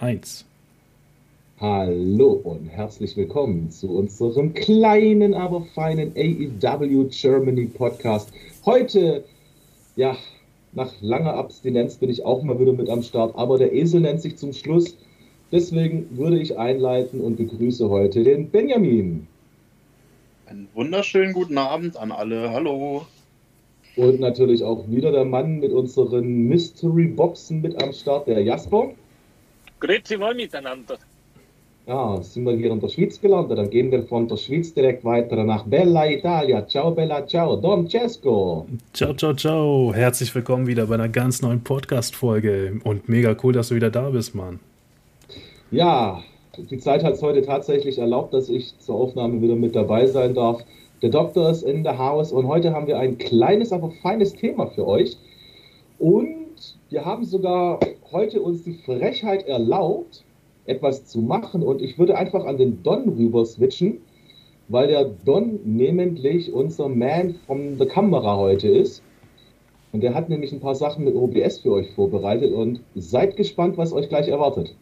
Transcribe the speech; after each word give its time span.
1. 0.00 0.46
Hallo 1.60 2.40
und 2.42 2.68
herzlich 2.68 3.18
willkommen 3.18 3.70
zu 3.70 3.90
unserem 3.90 4.54
kleinen, 4.54 5.34
aber 5.34 5.60
feinen 5.74 6.12
AEW 6.16 7.04
Germany 7.10 7.66
Podcast. 7.66 8.32
Heute, 8.64 9.24
ja, 9.96 10.16
nach 10.72 10.90
langer 11.02 11.34
Abstinenz 11.34 11.96
bin 11.96 12.08
ich 12.08 12.24
auch 12.24 12.42
mal 12.42 12.58
wieder 12.58 12.72
mit 12.72 12.88
am 12.88 13.02
Start, 13.02 13.36
aber 13.36 13.58
der 13.58 13.74
Esel 13.74 14.00
nennt 14.00 14.22
sich 14.22 14.36
zum 14.36 14.54
Schluss. 14.54 14.96
Deswegen 15.52 16.06
würde 16.16 16.38
ich 16.38 16.56
einleiten 16.56 17.20
und 17.20 17.36
begrüße 17.36 17.90
heute 17.90 18.24
den 18.24 18.48
Benjamin. 18.48 19.26
Einen 20.46 20.68
wunderschönen 20.72 21.34
guten 21.34 21.58
Abend 21.58 21.98
an 21.98 22.10
alle. 22.10 22.50
Hallo. 22.52 23.04
Und 23.96 24.18
natürlich 24.18 24.64
auch 24.64 24.88
wieder 24.88 25.12
der 25.12 25.26
Mann 25.26 25.58
mit 25.58 25.72
unseren 25.72 26.48
Mystery 26.48 27.08
Boxen 27.08 27.60
mit 27.60 27.82
am 27.82 27.92
Start, 27.92 28.28
der 28.28 28.42
Jasper. 28.42 28.94
Grüezi 29.80 30.20
wohl 30.20 30.34
miteinander. 30.34 30.98
Ja, 31.86 32.22
sind 32.22 32.44
wir 32.44 32.52
hier 32.52 32.70
in 32.70 32.80
der 32.80 32.88
Schweiz 32.88 33.20
gelandet. 33.20 33.58
Dann 33.58 33.70
gehen 33.70 33.90
wir 33.90 34.02
von 34.04 34.28
der 34.28 34.36
Schweiz 34.36 34.72
direkt 34.74 35.04
weiter 35.04 35.42
nach 35.42 35.64
Bella 35.64 36.08
Italia. 36.08 36.66
Ciao 36.68 36.90
Bella, 36.90 37.26
ciao. 37.26 37.56
Don 37.56 37.88
Cesco. 37.88 38.66
Ciao, 38.92 39.14
ciao, 39.14 39.32
ciao. 39.34 39.92
Herzlich 39.94 40.32
willkommen 40.34 40.66
wieder 40.66 40.86
bei 40.86 40.94
einer 40.94 41.08
ganz 41.08 41.40
neuen 41.40 41.64
Podcast-Folge. 41.64 42.80
Und 42.84 43.08
mega 43.08 43.34
cool, 43.42 43.54
dass 43.54 43.70
du 43.70 43.74
wieder 43.74 43.90
da 43.90 44.10
bist, 44.10 44.34
Mann. 44.34 44.60
Ja, 45.70 46.22
die 46.58 46.78
Zeit 46.78 47.02
hat 47.02 47.14
es 47.14 47.22
heute 47.22 47.42
tatsächlich 47.42 47.98
erlaubt, 47.98 48.34
dass 48.34 48.48
ich 48.50 48.78
zur 48.80 48.96
Aufnahme 48.96 49.40
wieder 49.40 49.56
mit 49.56 49.74
dabei 49.74 50.06
sein 50.06 50.34
darf. 50.34 50.62
Der 51.00 51.10
Doktor 51.10 51.50
ist 51.50 51.62
in 51.62 51.82
der 51.82 51.96
Haus 51.96 52.30
und 52.30 52.46
heute 52.46 52.72
haben 52.72 52.86
wir 52.86 52.98
ein 52.98 53.16
kleines, 53.16 53.72
aber 53.72 53.90
feines 54.02 54.34
Thema 54.34 54.66
für 54.66 54.86
euch. 54.86 55.16
Und 55.98 56.39
wir 56.90 57.04
haben 57.04 57.24
sogar 57.24 57.78
heute 58.10 58.42
uns 58.42 58.64
die 58.64 58.74
Frechheit 58.84 59.46
erlaubt, 59.46 60.24
etwas 60.66 61.06
zu 61.06 61.20
machen. 61.20 61.62
Und 61.62 61.80
ich 61.80 61.98
würde 61.98 62.16
einfach 62.16 62.44
an 62.44 62.58
den 62.58 62.82
Don 62.82 63.08
rüber 63.08 63.46
switchen, 63.46 63.98
weil 64.68 64.88
der 64.88 65.04
Don 65.24 65.60
nämlich 65.64 66.52
unser 66.52 66.88
Man 66.88 67.36
von 67.46 67.78
der 67.78 67.86
Kamera 67.86 68.36
heute 68.36 68.68
ist. 68.68 69.02
Und 69.92 70.02
der 70.02 70.14
hat 70.14 70.28
nämlich 70.28 70.52
ein 70.52 70.60
paar 70.60 70.74
Sachen 70.74 71.04
mit 71.04 71.14
OBS 71.14 71.58
für 71.58 71.72
euch 71.72 71.90
vorbereitet 71.94 72.52
und 72.52 72.80
seid 72.94 73.36
gespannt, 73.36 73.76
was 73.76 73.92
euch 73.92 74.08
gleich 74.08 74.28
erwartet. 74.28 74.74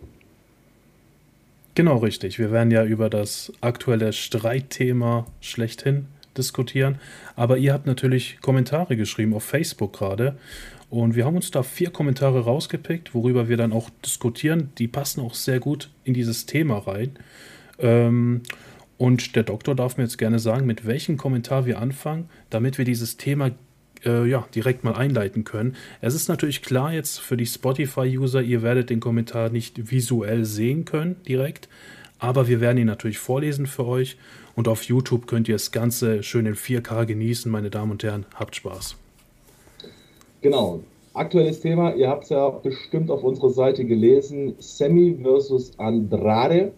Genau 1.75 1.99
richtig. 1.99 2.39
Wir 2.39 2.51
werden 2.51 2.71
ja 2.71 2.85
über 2.85 3.09
das 3.09 3.53
aktuelle 3.61 4.13
Streitthema 4.13 5.27
schlechthin 5.41 6.09
diskutieren. 6.37 6.99
Aber 7.37 7.59
ihr 7.59 7.73
habt 7.73 7.87
natürlich 7.87 8.39
Kommentare 8.41 8.97
geschrieben 8.97 9.35
auf 9.35 9.45
Facebook 9.45 9.93
gerade. 9.93 10.37
Und 10.91 11.17
wir 11.17 11.27
haben 11.27 11.37
uns 11.37 11.51
da 11.51 11.63
vier 11.63 11.91
Kommentare 11.91 12.45
rausgepickt, 12.45 13.15
worüber 13.15 13.49
wir 13.49 13.57
dann 13.57 13.73
auch 13.73 13.91
diskutieren. 14.05 14.71
Die 14.79 14.89
passen 14.89 15.21
auch 15.21 15.35
sehr 15.35 15.61
gut 15.61 15.91
in 16.05 16.15
dieses 16.15 16.47
Thema 16.47 16.79
rein. 16.79 17.11
Ähm, 17.79 18.43
und 18.97 19.37
der 19.37 19.45
Doktor 19.45 19.75
darf 19.75 19.97
mir 19.97 20.05
jetzt 20.05 20.19
gerne 20.19 20.39
sagen, 20.39 20.67
mit 20.67 20.87
welchem 20.87 21.17
Kommentar 21.17 21.67
wir 21.67 21.79
anfangen, 21.79 22.29
damit 22.51 22.79
wir 22.79 22.85
dieses 22.85 23.17
Thema 23.17 23.53
äh, 24.05 24.29
ja, 24.29 24.47
direkt 24.55 24.85
mal 24.85 24.95
einleiten 24.95 25.45
können. 25.45 25.77
Es 26.01 26.15
ist 26.15 26.29
natürlich 26.29 26.63
klar 26.63 26.93
jetzt 26.93 27.21
für 27.21 27.37
die 27.37 27.47
Spotify-User, 27.47 28.43
ihr 28.43 28.63
werdet 28.63 28.91
den 28.91 29.01
Kommentar 29.01 29.51
nicht 29.51 29.91
visuell 29.91 30.45
sehen 30.45 30.85
können 30.85 31.17
direkt, 31.27 31.69
aber 32.19 32.49
wir 32.49 32.61
werden 32.61 32.79
ihn 32.79 32.87
natürlich 32.87 33.19
vorlesen 33.19 33.67
für 33.67 33.87
euch 33.87 34.17
und 34.59 34.67
auf 34.67 34.83
YouTube 34.83 35.29
könnt 35.29 35.47
ihr 35.47 35.55
das 35.55 35.71
Ganze 35.71 36.25
schön 36.25 36.45
in 36.45 36.57
4K 36.57 37.07
genießen, 37.07 37.49
meine 37.51 37.71
Damen 37.71 37.93
und 37.93 38.03
Herren. 38.03 38.27
Habt 38.35 38.57
Spaß. 38.57 38.97
Genau. 40.41 40.81
Aktuelles 41.15 41.61
Thema, 41.61 41.95
ihr 41.95 42.09
habt 42.09 42.25
es 42.25 42.31
ja 42.31 42.49
bestimmt 42.49 43.09
auf 43.13 43.23
unserer 43.23 43.51
Seite 43.51 43.85
gelesen, 43.85 44.57
Sammy 44.59 45.17
versus 45.23 45.79
Andrade 45.79 46.73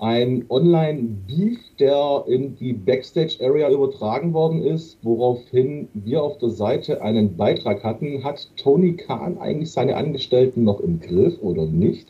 ein 0.00 0.44
Online-Beef, 0.48 1.60
der 1.78 2.24
in 2.26 2.56
die 2.56 2.72
Backstage-Area 2.72 3.70
übertragen 3.70 4.32
worden 4.32 4.64
ist, 4.64 4.98
woraufhin 5.02 5.88
wir 5.94 6.20
auf 6.20 6.38
der 6.38 6.50
Seite 6.50 7.00
einen 7.00 7.36
Beitrag 7.36 7.84
hatten. 7.84 8.24
Hat 8.24 8.50
Tony 8.56 8.94
Khan 8.94 9.38
eigentlich 9.38 9.70
seine 9.70 9.96
Angestellten 9.96 10.64
noch 10.64 10.80
im 10.80 10.98
Griff 10.98 11.40
oder 11.40 11.64
nicht? 11.64 12.08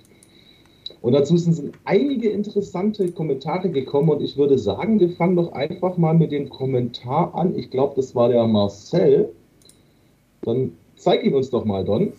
Und 1.05 1.13
dazu 1.13 1.37
sind 1.37 1.75
einige 1.85 2.31
interessante 2.31 3.13
Kommentare 3.13 3.69
gekommen 3.69 4.09
und 4.09 4.23
ich 4.23 4.39
würde 4.39 4.57
sagen, 4.57 4.99
wir 5.01 5.11
fangen 5.11 5.37
doch 5.37 5.53
einfach 5.53 5.99
mal 5.99 6.15
mit 6.15 6.33
dem 6.33 6.49
Kommentar 6.49 7.35
an. 7.35 7.55
Ich 7.59 7.71
glaube, 7.71 7.93
das 7.97 8.15
war 8.15 8.31
der 8.31 8.47
Marcel. 8.47 9.29
Dann 10.41 10.73
zeig 10.97 11.23
ihn 11.23 11.35
uns 11.35 11.51
doch 11.51 11.67
mal, 11.67 11.85
Don. 11.85 12.15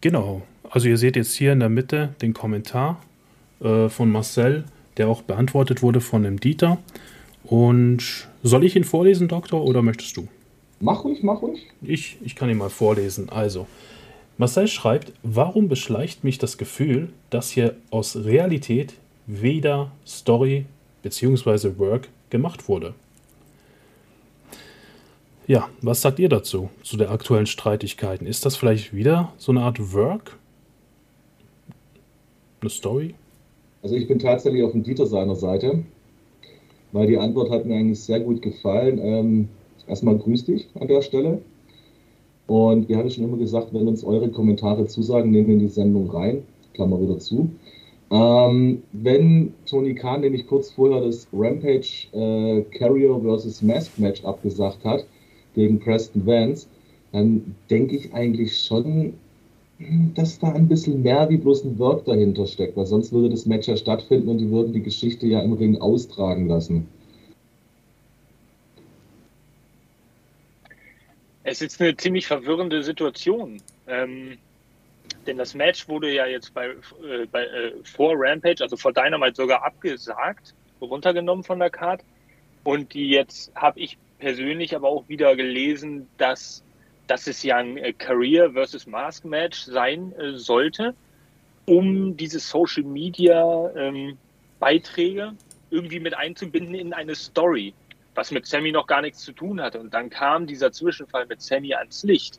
Genau. 0.00 0.42
Also 0.70 0.88
ihr 0.88 0.98
seht 0.98 1.16
jetzt 1.16 1.34
hier 1.34 1.52
in 1.52 1.58
der 1.58 1.68
Mitte 1.68 2.14
den 2.22 2.32
Kommentar 2.32 3.02
äh, 3.60 3.88
von 3.88 4.08
Marcel 4.08 4.66
der 4.98 5.08
auch 5.08 5.22
beantwortet 5.22 5.82
wurde 5.82 6.00
von 6.00 6.22
dem 6.22 6.38
Dieter. 6.38 6.78
Und 7.42 8.28
soll 8.44 8.62
ich 8.62 8.76
ihn 8.76 8.84
vorlesen, 8.84 9.26
Doktor, 9.26 9.64
oder 9.64 9.82
möchtest 9.82 10.16
du? 10.16 10.28
Mach 10.78 11.02
ruhig, 11.02 11.24
mach 11.24 11.42
ruhig. 11.42 11.66
Ich, 11.82 12.18
ich 12.22 12.36
kann 12.36 12.48
ihn 12.48 12.58
mal 12.58 12.70
vorlesen. 12.70 13.30
Also, 13.30 13.66
Marcel 14.38 14.66
schreibt, 14.66 15.12
warum 15.22 15.68
beschleicht 15.68 16.24
mich 16.24 16.38
das 16.38 16.58
Gefühl, 16.58 17.10
dass 17.30 17.50
hier 17.50 17.76
aus 17.90 18.16
Realität 18.16 18.94
weder 19.26 19.92
Story 20.06 20.66
bzw. 21.02 21.78
Work 21.78 22.08
gemacht 22.30 22.68
wurde? 22.68 22.94
Ja, 25.46 25.68
was 25.82 26.00
sagt 26.00 26.18
ihr 26.18 26.28
dazu, 26.28 26.70
zu 26.82 26.96
der 26.96 27.10
aktuellen 27.10 27.46
Streitigkeiten? 27.46 28.26
Ist 28.26 28.46
das 28.46 28.56
vielleicht 28.56 28.94
wieder 28.94 29.32
so 29.36 29.52
eine 29.52 29.62
Art 29.62 29.92
Work? 29.92 30.38
Eine 32.60 32.70
Story? 32.70 33.14
Also 33.82 33.96
ich 33.96 34.06
bin 34.06 34.18
tatsächlich 34.18 34.62
auf 34.62 34.72
dem 34.72 34.84
Dieter 34.84 35.06
seiner 35.06 35.34
Seite, 35.34 35.82
weil 36.92 37.08
die 37.08 37.18
Antwort 37.18 37.50
hat 37.50 37.66
mir 37.66 37.76
eigentlich 37.76 38.00
sehr 38.00 38.20
gut 38.20 38.40
gefallen. 38.40 38.98
Ähm, 38.98 39.48
erstmal 39.88 40.16
grüß 40.16 40.44
dich 40.44 40.68
an 40.78 40.86
der 40.86 41.02
Stelle. 41.02 41.42
Und 42.52 42.86
wir 42.90 42.98
haben 42.98 43.08
schon 43.08 43.24
immer 43.24 43.38
gesagt, 43.38 43.72
wenn 43.72 43.88
uns 43.88 44.04
eure 44.04 44.28
Kommentare 44.28 44.84
zusagen, 44.84 45.30
nehmen 45.30 45.46
wir 45.46 45.54
in 45.54 45.60
die 45.60 45.68
Sendung 45.68 46.10
rein. 46.10 46.42
Klammer 46.74 47.00
wieder 47.00 47.18
zu. 47.18 47.48
Ähm, 48.10 48.82
wenn 48.92 49.54
Tony 49.64 49.94
Khan 49.94 50.20
nämlich 50.20 50.46
kurz 50.46 50.70
vorher 50.70 51.00
das 51.00 51.26
Rampage 51.32 52.08
äh, 52.12 52.60
Carrier 52.76 53.18
vs. 53.18 53.62
Mask 53.62 53.98
Match 53.98 54.22
abgesagt 54.26 54.84
hat 54.84 55.06
gegen 55.54 55.78
Preston 55.78 56.26
Vance, 56.26 56.66
dann 57.12 57.54
denke 57.70 57.96
ich 57.96 58.12
eigentlich 58.12 58.54
schon, 58.60 59.14
dass 60.14 60.38
da 60.38 60.52
ein 60.52 60.68
bisschen 60.68 61.00
mehr 61.00 61.30
wie 61.30 61.38
bloß 61.38 61.64
ein 61.64 61.78
Work 61.78 62.04
dahinter 62.04 62.46
steckt, 62.46 62.76
weil 62.76 62.84
sonst 62.84 63.14
würde 63.14 63.30
das 63.30 63.46
Match 63.46 63.66
ja 63.66 63.78
stattfinden 63.78 64.28
und 64.28 64.36
die 64.36 64.50
würden 64.50 64.74
die 64.74 64.82
Geschichte 64.82 65.26
ja 65.26 65.40
im 65.40 65.54
Ring 65.54 65.80
austragen 65.80 66.48
lassen. 66.48 66.86
Es 71.44 71.60
ist 71.60 71.80
eine 71.80 71.96
ziemlich 71.96 72.26
verwirrende 72.26 72.82
Situation. 72.82 73.60
Ähm, 73.86 74.38
denn 75.26 75.36
das 75.36 75.54
Match 75.54 75.88
wurde 75.88 76.12
ja 76.12 76.26
jetzt 76.26 76.54
bei, 76.54 76.68
äh, 76.68 77.26
bei 77.30 77.44
äh, 77.44 77.72
vor 77.84 78.14
Rampage, 78.16 78.62
also 78.62 78.76
vor 78.76 78.92
Dynamite 78.92 79.36
sogar 79.36 79.64
abgesagt, 79.64 80.54
runtergenommen 80.80 81.44
von 81.44 81.58
der 81.58 81.70
Card. 81.70 82.02
Und 82.64 82.94
jetzt 82.94 83.52
habe 83.54 83.80
ich 83.80 83.98
persönlich 84.18 84.74
aber 84.74 84.88
auch 84.88 85.08
wieder 85.08 85.34
gelesen, 85.34 86.08
dass 86.18 86.62
dass 87.06 87.26
es 87.26 87.42
ja 87.42 87.56
ein 87.56 87.76
äh, 87.76 87.92
Career 87.92 88.52
versus 88.52 88.86
Mask 88.86 89.24
Match 89.24 89.60
sein 89.64 90.12
äh, 90.12 90.32
sollte, 90.38 90.94
um 91.66 92.16
diese 92.16 92.38
Social 92.38 92.84
Media 92.84 93.70
ähm, 93.76 94.16
Beiträge 94.58 95.34
irgendwie 95.70 96.00
mit 96.00 96.16
einzubinden 96.16 96.74
in 96.74 96.92
eine 96.92 97.14
Story, 97.14 97.74
was 98.14 98.30
mit 98.30 98.46
Sammy 98.46 98.72
noch 98.72 98.86
gar 98.86 99.02
nichts 99.02 99.20
zu 99.20 99.32
tun 99.32 99.60
hatte. 99.60 99.80
Und 99.80 99.94
dann 99.94 100.10
kam 100.10 100.46
dieser 100.46 100.72
Zwischenfall 100.72 101.26
mit 101.26 101.40
Sammy 101.40 101.74
ans 101.74 102.02
Licht, 102.04 102.38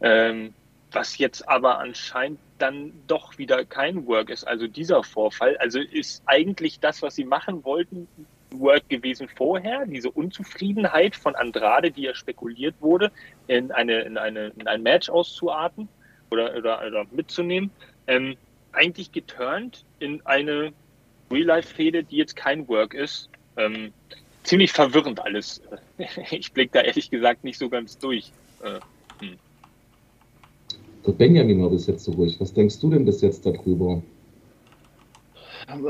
ähm, 0.00 0.54
was 0.90 1.18
jetzt 1.18 1.48
aber 1.48 1.78
anscheinend 1.78 2.38
dann 2.58 2.92
doch 3.06 3.38
wieder 3.38 3.64
kein 3.64 4.06
Work 4.06 4.30
ist. 4.30 4.44
Also 4.44 4.66
dieser 4.66 5.02
Vorfall, 5.02 5.56
also 5.56 5.80
ist 5.80 6.22
eigentlich 6.26 6.80
das, 6.80 7.02
was 7.02 7.16
sie 7.16 7.24
machen 7.24 7.64
wollten, 7.64 8.06
Work 8.54 8.88
gewesen 8.88 9.28
vorher, 9.28 9.86
diese 9.86 10.10
Unzufriedenheit 10.10 11.16
von 11.16 11.34
Andrade, 11.34 11.90
die 11.90 12.02
ja 12.02 12.14
spekuliert 12.14 12.74
wurde, 12.80 13.10
in, 13.46 13.72
eine, 13.72 14.02
in, 14.02 14.18
eine, 14.18 14.52
in 14.58 14.68
ein 14.68 14.82
Match 14.82 15.08
auszuarten 15.08 15.88
oder, 16.30 16.54
oder, 16.56 16.86
oder 16.86 17.06
mitzunehmen, 17.10 17.70
ähm, 18.06 18.36
eigentlich 18.72 19.12
geturnt 19.12 19.84
in 19.98 20.24
eine 20.26 20.72
Real-Life-Fehde, 21.30 22.04
die 22.04 22.16
jetzt 22.16 22.36
kein 22.36 22.68
Work 22.68 22.94
ist. 22.94 23.28
Ähm, 23.56 23.92
ziemlich 24.42 24.72
verwirrend 24.72 25.20
alles. 25.20 25.60
Ich 26.30 26.52
blicke 26.52 26.72
da 26.72 26.80
ehrlich 26.80 27.10
gesagt 27.10 27.44
nicht 27.44 27.58
so 27.58 27.68
ganz 27.68 27.98
durch. 27.98 28.32
Äh, 28.62 28.80
hm. 29.24 29.36
Der 31.06 31.12
Benjamin 31.12 31.62
war 31.62 31.70
bis 31.70 31.86
jetzt 31.86 32.04
so 32.04 32.12
ruhig. 32.12 32.40
Was 32.40 32.52
denkst 32.52 32.80
du 32.80 32.90
denn 32.90 33.04
bis 33.04 33.20
jetzt 33.20 33.46
darüber? 33.46 34.02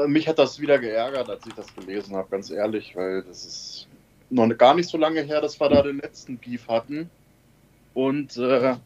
Mich 0.06 0.28
hat 0.28 0.38
das 0.38 0.60
wieder 0.60 0.78
geärgert, 0.78 1.28
als 1.28 1.46
ich 1.46 1.54
das 1.54 1.75
gelesen 1.75 2.14
habe, 2.14 2.28
ganz 2.31 2.50
ehrlich, 2.50 2.94
weil 2.94 3.22
das 3.22 3.44
ist 3.44 3.88
noch 4.31 4.49
gar 4.56 4.75
nicht 4.75 4.88
so 4.88 4.98
lange 4.98 5.22
her, 5.22 5.40
dass 5.40 5.60
wir 5.60 5.69
da 5.69 5.82
den 5.82 5.98
letzten 5.98 6.38
Beef 6.38 6.69
hatten. 6.69 7.10
Und 7.94 8.37
äh, 8.37 8.76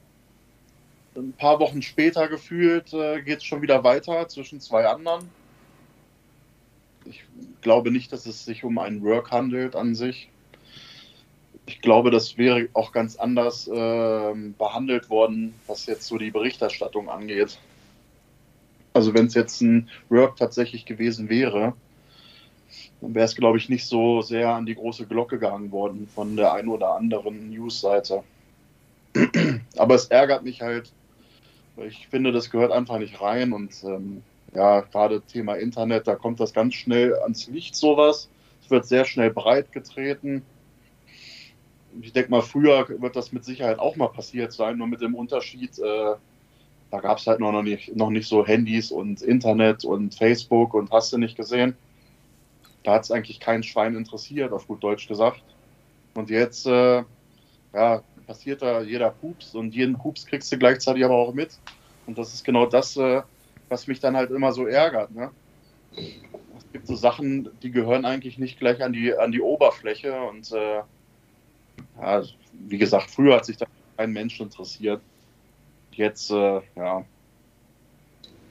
ein 1.17 1.33
paar 1.33 1.61
Wochen 1.61 1.83
später 1.83 2.29
gefühlt 2.29 2.93
äh, 2.93 3.21
geht 3.23 3.39
es 3.39 3.45
schon 3.45 3.63
wieder 3.63 3.85
weiter 3.85 4.29
zwischen 4.29 4.61
zwei 4.61 4.87
anderen. 4.87 5.29
Ich 7.09 7.25
glaube 7.61 7.91
nicht, 7.91 8.13
dass 8.13 8.27
es 8.27 8.45
sich 8.45 8.65
um 8.65 8.79
einen 8.79 9.03
Work 9.03 9.31
handelt 9.31 9.77
an 9.77 9.95
sich. 9.95 10.29
Ich 11.67 11.81
glaube, 11.81 12.11
das 12.11 12.39
wäre 12.39 12.69
auch 12.75 12.93
ganz 12.93 13.17
anders 13.17 13.67
äh, 13.67 14.35
behandelt 14.59 15.11
worden, 15.11 15.55
was 15.67 15.87
jetzt 15.87 16.07
so 16.07 16.17
die 16.17 16.31
Berichterstattung 16.31 17.09
angeht. 17.09 17.59
Also 18.93 19.13
wenn 19.15 19.27
es 19.27 19.35
jetzt 19.35 19.61
ein 19.61 19.89
Work 20.09 20.37
tatsächlich 20.37 20.87
gewesen 20.87 21.29
wäre, 21.29 21.75
dann 23.01 23.15
wäre 23.15 23.25
es, 23.25 23.37
glaube 23.37 23.59
ich, 23.59 23.69
nicht 23.69 23.87
so 23.87 24.23
sehr 24.23 24.51
an 24.51 24.65
die 24.65 24.75
große 24.75 25.07
Glocke 25.07 25.39
gehangen 25.39 25.71
worden 25.71 26.09
von 26.15 26.37
der 26.37 26.53
einen 26.53 26.69
oder 26.69 26.95
anderen 26.95 27.51
News-Seite. 27.51 28.23
Aber 29.77 29.95
es 29.95 30.07
ärgert 30.07 30.45
mich 30.45 30.63
halt, 30.63 30.93
ich 31.77 32.09
finde, 32.09 32.33
das 32.33 32.51
gehört 32.51 32.73
einfach 32.73 32.99
nicht 32.99 33.21
rein 33.21 33.53
und 33.53 33.73
ähm, 33.85 34.23
ja, 34.57 34.81
gerade 34.81 35.21
Thema 35.21 35.55
Internet, 35.55 36.07
da 36.07 36.17
kommt 36.17 36.41
das 36.41 36.55
ganz 36.55 36.75
schnell 36.75 37.15
ans 37.15 37.47
Licht, 37.47 37.77
sowas. 37.77 38.31
Es 38.63 38.71
wird 38.71 38.87
sehr 38.87 39.05
schnell 39.05 39.31
breit 39.31 39.71
getreten. 39.71 40.43
Ich 42.01 42.13
denke 42.13 42.31
mal, 42.31 42.43
früher 42.43 42.89
wird 42.89 43.17
das 43.17 43.33
mit 43.33 43.45
Sicherheit 43.45 43.79
auch 43.79 43.97
mal 43.97 44.09
passiert 44.09 44.53
sein, 44.53 44.79
nur 44.79 44.87
mit 44.87 45.03
dem 45.03 45.15
Unterschied, 45.15 45.79
äh, 45.79 46.15
da 46.91 47.01
gab 47.01 47.19
es 47.19 47.27
halt 47.27 47.41
noch 47.41 47.63
nicht, 47.63 47.95
noch 47.97 48.11
nicht 48.11 48.29
so 48.29 48.47
Handys 48.47 48.91
und 48.91 49.21
Internet 49.21 49.85
und 49.85 50.15
Facebook 50.15 50.73
und 50.73 50.91
hast 50.91 51.13
du 51.13 51.19
nicht 51.19 51.37
gesehen. 51.37 51.77
Da 52.83 52.95
hat 52.95 53.05
es 53.05 53.11
eigentlich 53.11 53.41
kein 53.41 53.63
Schwein 53.63 53.95
interessiert, 53.95 54.53
auf 54.53 54.67
gut 54.67 54.83
Deutsch 54.83 55.07
gesagt. 55.07 55.43
Und 56.15 56.31
jetzt, 56.31 56.67
äh, 56.67 57.03
ja, 57.75 58.03
passiert 58.27 58.63
da 58.63 58.81
jeder 58.81 59.11
Pups 59.11 59.55
und 59.55 59.75
jeden 59.75 59.99
Pups 59.99 60.25
kriegst 60.25 60.51
du 60.51 60.59
gleichzeitig 60.59 61.05
aber 61.05 61.15
auch 61.15 61.35
mit. 61.35 61.59
Und 62.07 62.17
das 62.17 62.33
ist 62.33 62.45
genau 62.45 62.67
das, 62.67 62.97
äh, 62.97 63.23
was 63.69 63.87
mich 63.87 64.01
dann 64.01 64.17
halt 64.17 64.31
immer 64.31 64.53
so 64.53 64.67
ärgert. 64.67 65.15
Ne? 65.15 65.31
Es 65.97 66.73
gibt 66.73 66.87
so 66.87 66.95
Sachen, 66.95 67.49
die 67.63 67.71
gehören 67.71 68.05
eigentlich 68.05 68.39
nicht 68.39 68.59
gleich 68.59 68.83
an 68.83 68.93
die, 68.93 69.15
an 69.15 69.33
die 69.33 69.41
Oberfläche. 69.41 70.21
Und 70.21 70.53
äh, 70.53 70.83
ja, 72.01 72.23
wie 72.69 72.79
gesagt, 72.79 73.11
früher 73.11 73.37
hat 73.37 73.45
sich 73.45 73.57
da 73.57 73.67
kein 73.97 74.13
Mensch 74.13 74.41
interessiert. 74.41 75.01
Jetzt, 75.93 76.31
äh, 76.31 76.61
ja, 76.77 77.05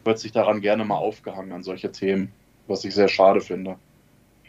wird 0.03 0.19
sich 0.19 0.31
daran 0.31 0.61
gerne 0.61 0.85
mal 0.85 0.97
aufgehangen 0.97 1.51
an 1.51 1.63
solche 1.63 1.91
Themen, 1.91 2.31
was 2.67 2.85
ich 2.85 2.93
sehr 2.93 3.07
schade 3.07 3.41
finde 3.41 3.77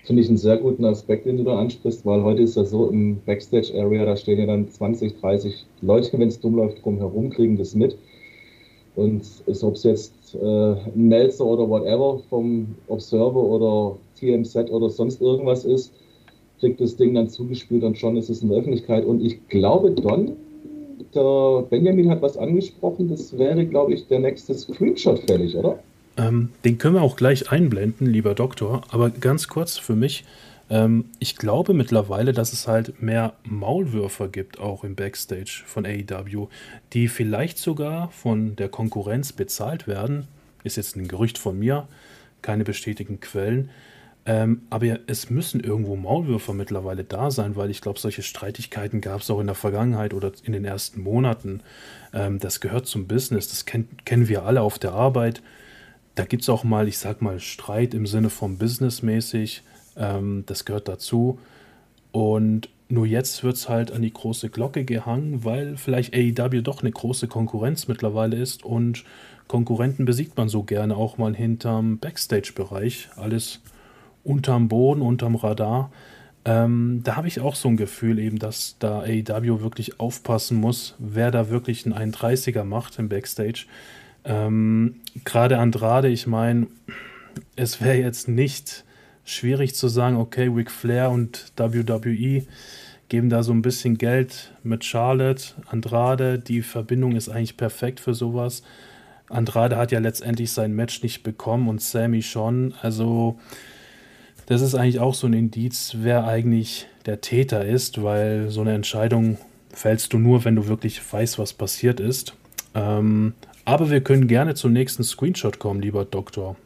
finde 0.07 0.23
ich 0.23 0.29
einen 0.29 0.39
sehr 0.39 0.57
guten 0.59 0.85
Aspekt, 0.85 1.27
den 1.27 1.37
du 1.37 1.43
da 1.43 1.59
ansprichst, 1.59 2.07
weil 2.07 2.23
heute 2.23 2.43
ist 2.43 2.57
ja 2.57 2.65
so 2.65 2.89
im 2.89 3.21
Backstage-Area, 3.27 4.05
da 4.05 4.17
stehen 4.17 4.39
ja 4.39 4.47
dann 4.47 4.69
20, 4.71 5.21
30 5.21 5.67
Leute, 5.81 6.17
wenn 6.19 6.29
es 6.29 6.39
dumm 6.39 6.55
läuft, 6.55 6.85
drumherum, 6.85 7.31
kriegen 7.31 7.59
das 7.59 7.75
mit. 7.75 7.99
Und 8.97 9.23
ob 9.63 9.75
es 9.75 9.83
jetzt 9.83 10.35
äh, 10.35 10.75
Melzer 10.95 11.45
oder 11.45 11.69
whatever 11.69 12.19
vom 12.31 12.75
Observer 12.89 13.43
oder 13.43 13.97
TMZ 14.19 14.71
oder 14.71 14.89
sonst 14.89 15.21
irgendwas 15.21 15.65
ist, 15.67 15.93
kriegt 16.61 16.81
das 16.81 16.97
Ding 16.97 17.15
dann 17.15 17.29
zugespielt 17.29 17.85
und 17.85 17.99
schon 17.99 18.17
ist 18.17 18.31
es 18.31 18.43
in 18.43 18.49
der 18.49 18.59
Öffentlichkeit. 18.59 19.05
Und 19.05 19.23
ich 19.23 19.47
glaube, 19.49 19.91
Don, 19.91 20.33
der 21.15 21.63
Benjamin 21.69 22.09
hat 22.09 22.23
was 22.23 22.39
angesprochen, 22.39 23.09
das 23.09 23.37
wäre, 23.37 23.67
glaube 23.67 23.93
ich, 23.93 24.07
der 24.09 24.21
nächste 24.21 24.55
Screenshot 24.55 25.19
fällig, 25.21 25.55
oder? 25.55 25.79
Ähm, 26.17 26.49
den 26.65 26.79
können 26.79 26.95
wir 26.95 27.03
auch 27.03 27.17
gleich 27.17 27.53
einblenden, 27.53 28.07
lieber 28.07 28.35
Doktor. 28.35 28.81
Aber 28.91 29.11
ganz 29.11 29.49
kurz 29.49 29.77
für 29.77 29.95
mich. 29.95 30.25
Ähm, 30.69 31.07
ich 31.19 31.37
glaube 31.37 31.75
mittlerweile, 31.75 32.33
dass 32.33 32.53
es 32.53 32.67
halt 32.67 33.01
mehr 33.03 33.35
Maulwürfer 33.45 34.29
gibt, 34.29 34.59
auch 34.59 34.85
im 34.85 34.95
Backstage 34.95 35.63
von 35.67 35.87
AEW, 35.87 36.49
die 36.93 37.09
vielleicht 37.09 37.59
sogar 37.59 38.11
von 38.11 38.57
der 38.57 38.69
Konkurrenz 38.69 39.33
bezahlt 39.33 39.87
werden. 39.87 40.27
Ist 40.65 40.77
jetzt 40.77 40.97
ein 40.97 41.09
Gerücht 41.09 41.39
von 41.39 41.59
mir, 41.59 41.87
keine 42.43 42.65
bestätigten 42.65 43.21
Quellen. 43.21 43.71
Ähm, 44.29 44.63
aber 44.71 44.99
es 45.07 45.31
müssen 45.31 45.61
irgendwo 45.61 45.95
Maulwürfer 45.95 46.53
mittlerweile 46.53 47.05
da 47.05 47.31
sein, 47.31 47.55
weil 47.55 47.71
ich 47.71 47.81
glaube, 47.81 48.01
solche 48.01 48.25
Streitigkeiten 48.25 49.01
gab 49.01 49.21
es 49.21 49.31
auch 49.31 49.39
in 49.39 49.47
der 49.47 49.55
Vergangenheit 49.55 50.12
oder 50.12 50.33
in 50.43 50.53
den 50.53 50.65
ersten 50.65 51.01
Monaten. 51.01 51.61
Ähm, 52.12 52.41
das 52.41 52.61
gehört 52.61 52.89
zum 52.89 53.07
Business, 53.07 53.49
das 53.49 53.67
kenn 53.67 53.87
kennen 54.05 54.27
wir 54.27 54.43
alle 54.43 54.62
auf 54.62 54.81
der 54.81 54.95
Arbeit 54.95 55.43
da 56.17 56.25
gibt 56.25 56.43
es 56.43 56.49
auch 56.49 56.65
mal, 56.65 56.89
ich 56.89 56.99
sag 56.99 57.23
mal, 57.23 57.39
Streit 57.39 57.95
im 57.95 58.07
Sinne 58.07 58.31
von 58.31 58.59
businessmäßig. 58.59 59.62
Ähm, 59.97 60.45
das 60.47 60.65
gehört 60.65 60.89
dazu. 60.89 61.39
Und 62.13 62.69
nur 62.89 63.07
jetzt 63.07 63.43
wird 63.43 63.57
es 63.57 63.69
halt 63.69 63.91
an 63.91 64.03
die 64.03 64.13
große 64.13 64.49
Glocke 64.49 64.85
gehangen, 64.85 65.45
weil 65.45 65.77
vielleicht 65.77 66.15
AEW 66.15 66.63
doch 66.63 66.83
eine 66.83 66.93
große 66.93 67.27
Konkurrenz 67.27 67.89
mittlerweile 67.89 68.37
ist 68.37 68.65
und 68.65 69.05
Konkurrenten 69.49 70.05
besiegt 70.05 70.37
man 70.37 70.49
so 70.49 70.63
gerne 70.63 70.97
auch 70.97 71.19
mal 71.19 71.35
hinterm 71.35 71.99
Backstage-Bereich. 71.99 73.11
Alles 73.17 73.61
unterm 74.25 74.69
Boden, 74.69 75.03
unterm 75.03 75.37
Radar. 75.37 75.91
Ähm, 76.45 77.01
da 77.05 77.17
habe 77.17 77.29
ich 77.29 77.41
auch 77.41 77.55
so 77.55 77.69
ein 77.69 77.77
Gefühl 77.77 78.19
eben, 78.19 78.39
dass 78.39 78.77
da 78.79 79.01
AEW 79.01 79.61
wirklich 79.61 79.99
aufpassen 79.99 80.59
muss, 80.59 80.95
wer 80.99 81.31
da 81.31 81.51
wirklich 81.51 81.87
einen 81.87 82.13
31er 82.13 82.65
macht 82.65 82.99
im 82.99 83.09
Backstage. 83.09 83.67
Ähm, 84.25 84.97
Gerade 85.25 85.59
Andrade, 85.59 86.09
ich 86.09 86.27
meine, 86.27 86.69
es 87.57 87.81
wäre 87.81 87.99
jetzt 87.99 88.29
nicht 88.29 88.85
schwierig 89.26 89.75
zu 89.75 89.88
sagen, 89.88 90.17
okay, 90.17 90.46
Ric 90.46 90.70
Flair 90.70 91.11
und 91.11 91.52
WWE 91.56 92.46
geben 93.08 93.28
da 93.28 93.43
so 93.43 93.52
ein 93.52 93.62
bisschen 93.62 93.99
Geld 93.99 94.52
mit 94.62 94.84
Charlotte, 94.84 95.55
Andrade. 95.67 96.38
Die 96.38 96.62
Verbindung 96.62 97.14
ist 97.14 97.28
eigentlich 97.28 97.56
perfekt 97.56 98.00
für 98.00 98.14
sowas. 98.14 98.62
Andrade 99.28 99.76
hat 99.76 99.93
ja 99.93 99.99
letztendlich 99.99 100.52
sein 100.52 100.73
Match 100.73 101.02
nicht 101.02 101.23
bekommen 101.23 101.69
und 101.69 101.82
Sammy 101.82 102.23
schon. 102.23 102.75
Also, 102.81 103.38
das 104.46 104.62
ist 104.62 104.75
eigentlich 104.75 105.00
auch 105.00 105.14
so 105.14 105.26
ein 105.26 105.32
Indiz, 105.32 105.96
wer 105.99 106.25
eigentlich 106.25 106.87
der 107.06 107.20
Täter 107.20 107.64
ist, 107.64 108.02
weil 108.02 108.50
so 108.50 108.61
eine 108.61 108.75
Entscheidung 108.75 109.38
fällst 109.73 110.12
du 110.12 110.19
nur, 110.19 110.44
wenn 110.44 110.56
du 110.56 110.69
wirklich 110.69 111.00
weißt, 111.12 111.38
was 111.38 111.52
passiert 111.52 112.00
ist. 112.00 112.34
Ähm, 112.75 113.34
aber 113.64 113.90
wir 113.90 114.00
können 114.00 114.28
gerne 114.28 114.55
zum 114.55 114.73
nächsten 114.73 115.02
Screenshot 115.02 115.58
kommen, 115.58 115.82
lieber 115.82 116.05
Doktor. 116.05 116.56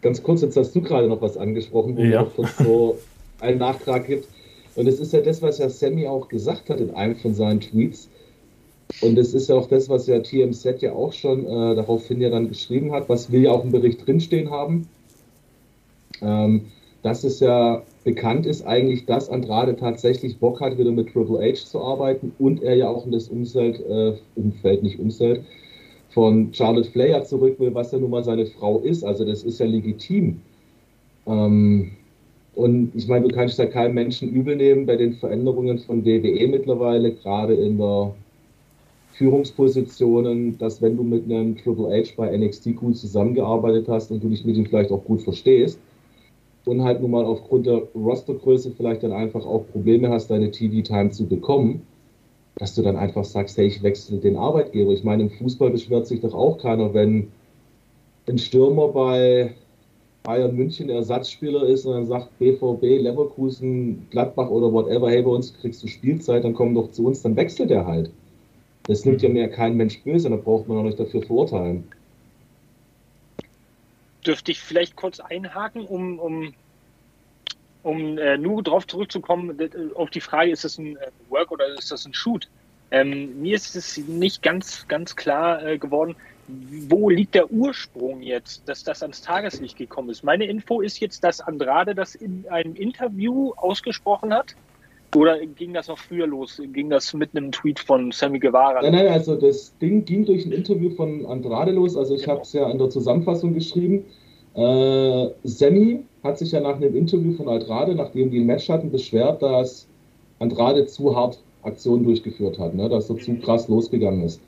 Ganz 0.00 0.22
kurz, 0.22 0.42
jetzt 0.42 0.56
hast 0.56 0.74
du 0.74 0.80
gerade 0.80 1.08
noch 1.08 1.20
was 1.20 1.36
angesprochen, 1.36 1.96
wo 1.96 2.02
ja. 2.02 2.22
noch 2.22 2.48
so 2.58 2.98
einen 3.40 3.58
Nachtrag 3.58 4.06
gibt. 4.06 4.28
Und 4.76 4.86
es 4.86 5.00
ist 5.00 5.12
ja 5.12 5.20
das, 5.20 5.42
was 5.42 5.58
ja 5.58 5.68
Sammy 5.68 6.06
auch 6.06 6.28
gesagt 6.28 6.70
hat 6.70 6.80
in 6.80 6.94
einem 6.94 7.16
von 7.16 7.34
seinen 7.34 7.60
Tweets. 7.60 8.08
Und 9.00 9.18
es 9.18 9.34
ist 9.34 9.48
ja 9.48 9.56
auch 9.56 9.68
das, 9.68 9.88
was 9.88 10.06
ja 10.06 10.20
TMZ 10.20 10.80
ja 10.80 10.92
auch 10.92 11.12
schon 11.12 11.44
äh, 11.44 11.74
daraufhin 11.74 12.20
ja 12.20 12.30
dann 12.30 12.48
geschrieben 12.48 12.92
hat, 12.92 13.08
was 13.08 13.30
wir 13.30 13.40
ja 13.40 13.50
auch 13.50 13.64
im 13.64 13.72
Bericht 13.72 14.06
drinstehen 14.06 14.50
haben. 14.50 14.88
Ähm, 16.22 16.66
dass 17.02 17.24
es 17.24 17.40
ja 17.40 17.82
bekannt 18.04 18.46
ist 18.46 18.66
eigentlich, 18.66 19.06
dass 19.06 19.28
Andrade 19.28 19.76
tatsächlich 19.76 20.38
Bock 20.38 20.60
hat, 20.60 20.78
wieder 20.78 20.90
mit 20.90 21.12
Triple 21.12 21.38
H 21.40 21.66
zu 21.66 21.80
arbeiten 21.80 22.32
und 22.38 22.62
er 22.62 22.74
ja 22.74 22.88
auch 22.88 23.06
in 23.06 23.12
das 23.12 23.28
Umfeld, 23.28 23.80
äh, 23.86 24.14
Umfeld, 24.34 24.82
nicht 24.82 24.98
Umfeld, 24.98 25.44
von 26.10 26.52
Charlotte 26.52 26.90
Flair 26.90 27.24
zurück 27.24 27.58
will, 27.58 27.74
was 27.74 27.92
ja 27.92 27.98
nun 27.98 28.10
mal 28.10 28.24
seine 28.24 28.46
Frau 28.46 28.80
ist. 28.80 29.04
Also 29.04 29.24
das 29.24 29.42
ist 29.42 29.60
ja 29.60 29.66
legitim. 29.66 30.40
Ähm, 31.26 31.90
und 32.54 32.90
ich 32.94 33.06
meine, 33.06 33.28
du 33.28 33.34
kannst 33.34 33.58
ja 33.58 33.66
keinem 33.66 33.94
Menschen 33.94 34.30
übel 34.30 34.56
nehmen 34.56 34.86
bei 34.86 34.96
den 34.96 35.12
Veränderungen 35.14 35.78
von 35.78 36.04
WWE 36.04 36.48
mittlerweile, 36.48 37.12
gerade 37.12 37.54
in 37.54 37.78
der 37.78 38.14
Führungspositionen, 39.12 40.58
dass 40.58 40.80
wenn 40.80 40.96
du 40.96 41.02
mit 41.02 41.24
einem 41.24 41.56
Triple 41.56 41.88
H 41.88 42.12
bei 42.16 42.36
NXT 42.36 42.76
gut 42.76 42.96
zusammengearbeitet 42.96 43.86
hast 43.88 44.10
und 44.10 44.22
du 44.22 44.28
dich 44.28 44.44
mit 44.44 44.56
ihm 44.56 44.66
vielleicht 44.66 44.90
auch 44.90 45.04
gut 45.04 45.22
verstehst 45.22 45.78
und 46.64 46.82
halt 46.82 47.00
nun 47.00 47.10
mal 47.10 47.24
aufgrund 47.24 47.66
der 47.66 47.82
Rostergröße 47.94 48.72
vielleicht 48.76 49.02
dann 49.02 49.12
einfach 49.12 49.44
auch 49.44 49.64
Probleme 49.72 50.08
hast, 50.08 50.30
deine 50.30 50.50
TV-Time 50.50 51.10
zu 51.10 51.26
bekommen, 51.26 51.82
dass 52.58 52.74
du 52.74 52.82
dann 52.82 52.96
einfach 52.96 53.24
sagst, 53.24 53.56
hey, 53.56 53.66
ich 53.66 53.82
wechsle 53.82 54.18
den 54.18 54.36
Arbeitgeber. 54.36 54.92
Ich 54.92 55.04
meine, 55.04 55.22
im 55.24 55.30
Fußball 55.30 55.70
beschwert 55.70 56.06
sich 56.06 56.20
doch 56.20 56.34
auch 56.34 56.58
keiner, 56.58 56.92
wenn 56.92 57.30
ein 58.28 58.38
Stürmer 58.38 58.88
bei 58.88 59.54
Bayern 60.24 60.56
München 60.56 60.90
Ersatzspieler 60.90 61.62
ist 61.62 61.86
und 61.86 61.94
dann 61.94 62.06
sagt 62.06 62.36
BVB, 62.38 62.82
Leverkusen, 62.82 64.06
Gladbach 64.10 64.50
oder 64.50 64.72
whatever, 64.72 65.08
hey, 65.08 65.22
bei 65.22 65.30
uns 65.30 65.54
kriegst 65.54 65.82
du 65.82 65.86
Spielzeit, 65.86 66.44
dann 66.44 66.52
komm 66.52 66.74
doch 66.74 66.90
zu 66.90 67.06
uns, 67.06 67.22
dann 67.22 67.36
wechselt 67.36 67.70
er 67.70 67.86
halt. 67.86 68.10
Das 68.84 69.04
nimmt 69.04 69.22
ja 69.22 69.28
mehr 69.28 69.48
kein 69.48 69.76
Mensch 69.76 70.02
böse, 70.02 70.28
da 70.28 70.36
braucht 70.36 70.66
man 70.66 70.78
auch 70.78 70.82
nicht 70.82 70.98
dafür 70.98 71.22
verurteilen. 71.22 71.84
Dürfte 74.26 74.50
ich 74.50 74.60
vielleicht 74.60 74.96
kurz 74.96 75.20
einhaken, 75.20 75.86
um, 75.86 76.18
um 76.18 76.52
um 77.88 78.18
äh, 78.18 78.36
nur 78.36 78.62
darauf 78.62 78.86
zurückzukommen, 78.86 79.58
äh, 79.58 79.70
auf 79.94 80.10
die 80.10 80.20
Frage, 80.20 80.50
ist 80.50 80.64
das 80.64 80.76
ein 80.78 80.96
äh, 80.96 81.10
Work 81.30 81.50
oder 81.50 81.66
ist 81.78 81.90
das 81.90 82.04
ein 82.04 82.12
Shoot? 82.12 82.48
Ähm, 82.90 83.40
mir 83.40 83.54
ist 83.56 83.74
es 83.74 83.96
nicht 83.96 84.42
ganz, 84.42 84.86
ganz 84.88 85.16
klar 85.16 85.64
äh, 85.66 85.78
geworden, 85.78 86.14
wo 86.88 87.08
liegt 87.08 87.34
der 87.34 87.50
Ursprung 87.50 88.22
jetzt, 88.22 88.68
dass 88.68 88.84
das 88.84 89.02
ans 89.02 89.22
Tageslicht 89.22 89.76
gekommen 89.76 90.10
ist. 90.10 90.22
Meine 90.22 90.44
Info 90.46 90.80
ist 90.80 91.00
jetzt, 91.00 91.24
dass 91.24 91.40
Andrade 91.40 91.94
das 91.94 92.14
in 92.14 92.44
einem 92.48 92.74
Interview 92.74 93.52
ausgesprochen 93.56 94.32
hat, 94.32 94.54
Oder 95.14 95.38
ging 95.46 95.72
das 95.72 95.88
noch 95.88 95.98
früher 95.98 96.26
los? 96.26 96.60
Ging 96.74 96.90
das 96.90 97.14
mit 97.14 97.34
einem 97.34 97.50
Tweet 97.50 97.80
von 97.80 98.12
Sammy 98.12 98.38
Guevara? 98.38 98.82
Nein, 98.82 98.92
nein, 98.92 99.08
also 99.08 99.36
das 99.36 99.76
Ding 99.78 100.04
ging 100.04 100.26
durch 100.26 100.44
ein 100.44 100.52
Interview 100.52 100.90
von 100.90 101.24
Andrade 101.24 101.72
los. 101.72 101.96
Also 101.96 102.14
ich 102.14 102.22
genau. 102.22 102.34
habe 102.34 102.42
es 102.42 102.52
ja 102.52 102.70
in 102.70 102.76
der 102.76 102.90
Zusammenfassung 102.90 103.54
geschrieben. 103.54 104.04
Äh, 104.54 105.28
Sammy 105.44 106.04
hat 106.22 106.38
sich 106.38 106.52
ja 106.52 106.60
nach 106.60 106.76
einem 106.76 106.96
Interview 106.96 107.32
von 107.32 107.48
Andrade, 107.48 107.94
nachdem 107.94 108.30
die 108.30 108.40
ein 108.40 108.46
Match 108.46 108.68
hatten, 108.68 108.90
beschwert, 108.90 109.42
dass 109.42 109.86
Andrade 110.38 110.86
zu 110.86 111.14
hart 111.14 111.40
Aktionen 111.62 112.04
durchgeführt 112.04 112.58
hat, 112.58 112.74
ne? 112.74 112.88
dass 112.88 113.10
er 113.10 113.18
zu 113.18 113.34
krass 113.36 113.68
losgegangen 113.68 114.24
ist. 114.24 114.40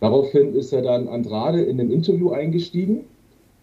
Daraufhin 0.00 0.54
ist 0.54 0.72
er 0.72 0.82
dann 0.82 1.08
Andrade 1.08 1.62
in 1.62 1.80
einem 1.80 1.90
Interview 1.90 2.30
eingestiegen 2.30 3.04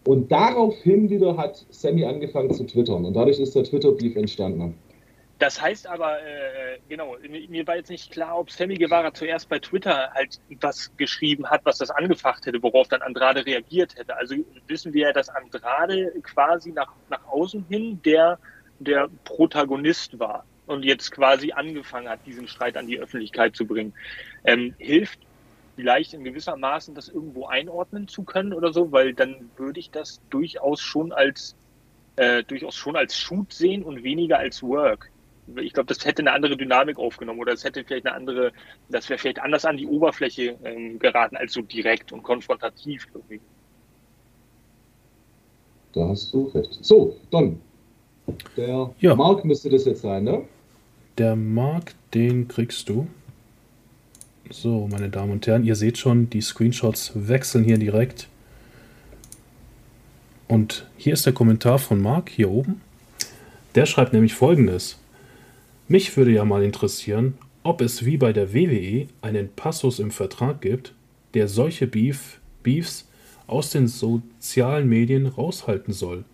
und 0.05 0.31
daraufhin 0.31 1.09
wieder 1.09 1.38
hat 1.38 1.65
Sammy 1.69 2.05
angefangen 2.05 2.53
zu 2.53 2.65
twittern 2.65 3.05
und 3.05 3.15
dadurch 3.15 3.39
ist 3.39 3.55
der 3.55 3.63
Twitter-Beef 3.63 4.15
entstanden. 4.15 4.75
Das 5.38 5.62
heißt 5.62 5.88
aber, 5.88 6.22
äh, 6.22 6.80
genau, 6.88 7.18
mir 7.27 7.68
war 7.68 7.75
jetzt 7.75 7.89
nicht 7.89 8.10
klar, 8.10 8.39
ob 8.39 8.50
Sammy 8.50 8.75
Guevara 8.75 9.13
zuerst 9.13 9.50
bei 9.50 9.60
Twitter 9.60 10.12
halt 10.13 10.39
was 10.62 10.96
geschrieben 10.96 11.50
hat, 11.50 11.65
was 11.65 11.77
das 11.77 11.89
angefacht 11.89 12.46
hätte, 12.46 12.63
worauf 12.63 12.88
dann 12.88 13.01
Andrade 13.01 13.46
reagiert 13.46 13.98
hätte. 13.98 14.15
Also 14.15 14.36
wissen 14.68 14.94
wir 14.94 15.08
ja, 15.08 15.13
dass 15.13 15.27
Andrade 15.27 16.13
quasi 16.24 16.72
nach, 16.72 16.94
nach 17.10 17.25
außen 17.27 17.65
hin 17.68 18.01
der, 18.06 18.39
der 18.80 19.10
Protagonist 19.25 20.18
war 20.20 20.46
und 20.68 20.84
jetzt 20.84 21.12
quasi 21.12 21.51
angefangen 21.51 22.08
hat, 22.08 22.25
diesen 22.25 22.48
Streit 22.48 22.77
an 22.77 22.88
die 22.88 23.00
Öffentlichkeit 23.00 23.58
zu 23.58 23.65
bringen. 23.65 23.94
Ähm, 24.46 24.74
hilft 24.77 25.20
vielleicht 25.75 26.13
in 26.13 26.24
gewisser 26.24 26.56
Maßen 26.56 26.96
das 26.96 27.10
irgendwo 27.10 27.48
einordnen 27.48 28.08
zu 28.08 28.24
können 28.24 28.54
oder 28.54 28.72
so, 28.72 28.94
weil 28.94 29.13
dann 29.13 29.50
würde 29.58 29.82
ich 29.82 29.92
das 29.92 30.22
durchaus 30.30 30.80
schon 30.80 31.12
als 31.12 31.58
äh, 32.15 32.44
durchaus 32.44 32.75
schon 32.75 32.96
als 32.96 33.18
Shoot 33.18 33.51
sehen 33.51 33.84
und 33.84 34.01
weniger 34.01 34.39
als 34.39 34.63
Work 34.63 35.12
ich 35.57 35.73
glaube, 35.73 35.87
das 35.87 36.03
hätte 36.05 36.21
eine 36.21 36.33
andere 36.33 36.57
Dynamik 36.57 36.97
aufgenommen 36.97 37.39
oder 37.39 37.53
es 37.53 37.63
hätte 37.63 37.83
vielleicht 37.83 38.05
eine 38.07 38.15
andere, 38.15 38.51
das 38.89 39.09
wäre 39.09 39.19
vielleicht 39.19 39.41
anders 39.41 39.65
an 39.65 39.77
die 39.77 39.87
Oberfläche 39.87 40.57
ähm, 40.63 40.97
geraten 40.99 41.37
als 41.37 41.53
so 41.53 41.61
direkt 41.61 42.11
und 42.11 42.23
konfrontativ 42.23 43.07
irgendwie. 43.13 43.39
Da 45.93 46.07
hast 46.09 46.33
du 46.33 46.45
recht. 46.47 46.77
So, 46.81 47.15
Don. 47.31 47.61
Der 48.57 48.93
ja. 48.99 49.15
Mark 49.15 49.45
müsste 49.45 49.69
das 49.69 49.85
jetzt 49.85 50.01
sein, 50.01 50.23
ne? 50.23 50.43
Der 51.17 51.35
Mark, 51.35 51.93
den 52.13 52.47
kriegst 52.47 52.89
du. 52.89 53.07
So, 54.49 54.87
meine 54.91 55.09
Damen 55.09 55.31
und 55.31 55.47
Herren, 55.47 55.63
ihr 55.63 55.75
seht 55.75 55.97
schon, 55.97 56.29
die 56.29 56.41
Screenshots 56.41 57.11
wechseln 57.15 57.63
hier 57.63 57.77
direkt. 57.77 58.27
Und 60.47 60.87
hier 60.97 61.13
ist 61.13 61.25
der 61.25 61.33
Kommentar 61.33 61.79
von 61.79 62.01
Mark, 62.01 62.29
hier 62.29 62.51
oben. 62.51 62.81
Der 63.75 63.85
schreibt 63.85 64.13
nämlich 64.13 64.33
folgendes. 64.33 64.99
Mich 65.88 66.18
würde 66.18 66.32
ja 66.32 66.46
mal 66.46 66.63
interessieren, 66.63 67.36
ob 67.62 67.80
es 67.80 68.06
wie 68.06 68.18
bei 68.18 68.34
der 68.34 68.56
WWE 68.56 69.08
einen 69.22 69.50
Passus 69.50 70.00
im 70.00 70.10
Vertrag 70.10 70.60
gibt, 70.60 70.96
der 71.36 71.48
solche 71.48 71.86
Beef, 71.86 72.39
Beefs 72.63 73.08
aus 73.46 73.70
den 73.70 73.88
sozialen 73.88 74.89
Medien 74.89 75.27
raushalten 75.27 75.94
soll. 75.94 76.25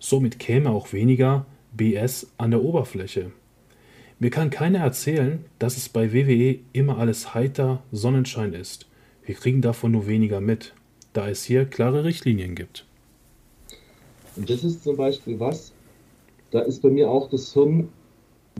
Somit 0.00 0.40
käme 0.40 0.70
auch 0.70 0.92
weniger 0.92 1.46
BS 1.72 2.32
an 2.36 2.50
der 2.50 2.64
Oberfläche. 2.64 3.30
Mir 4.18 4.30
kann 4.30 4.50
keiner 4.50 4.80
erzählen, 4.80 5.44
dass 5.60 5.76
es 5.76 5.88
bei 5.88 6.12
WWE 6.12 6.58
immer 6.72 6.98
alles 6.98 7.32
heiter 7.32 7.84
Sonnenschein 7.92 8.54
ist. 8.54 8.86
Wir 9.24 9.36
kriegen 9.36 9.62
davon 9.62 9.92
nur 9.92 10.08
weniger 10.08 10.40
mit, 10.40 10.74
da 11.12 11.28
es 11.28 11.44
hier 11.44 11.64
klare 11.64 12.02
Richtlinien 12.02 12.56
gibt. 12.56 12.84
Und 14.34 14.50
das 14.50 14.64
ist 14.64 14.82
zum 14.82 14.96
Beispiel 14.96 15.38
was, 15.38 15.72
da 16.50 16.60
ist 16.60 16.82
bei 16.82 16.90
mir 16.90 17.08
auch 17.08 17.30
das 17.30 17.52
Hirn 17.52 17.88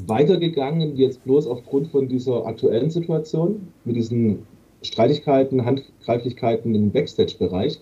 weitergegangen, 0.05 0.97
jetzt 0.97 1.25
bloß 1.25 1.47
aufgrund 1.47 1.88
von 1.88 2.09
dieser 2.09 2.47
aktuellen 2.47 2.91
Situation 2.91 3.69
mit 3.85 3.97
diesen 3.97 4.47
Streitigkeiten, 4.83 5.65
Handgreiflichkeiten 5.65 6.75
im 6.75 6.91
Backstage-Bereich. 6.91 7.81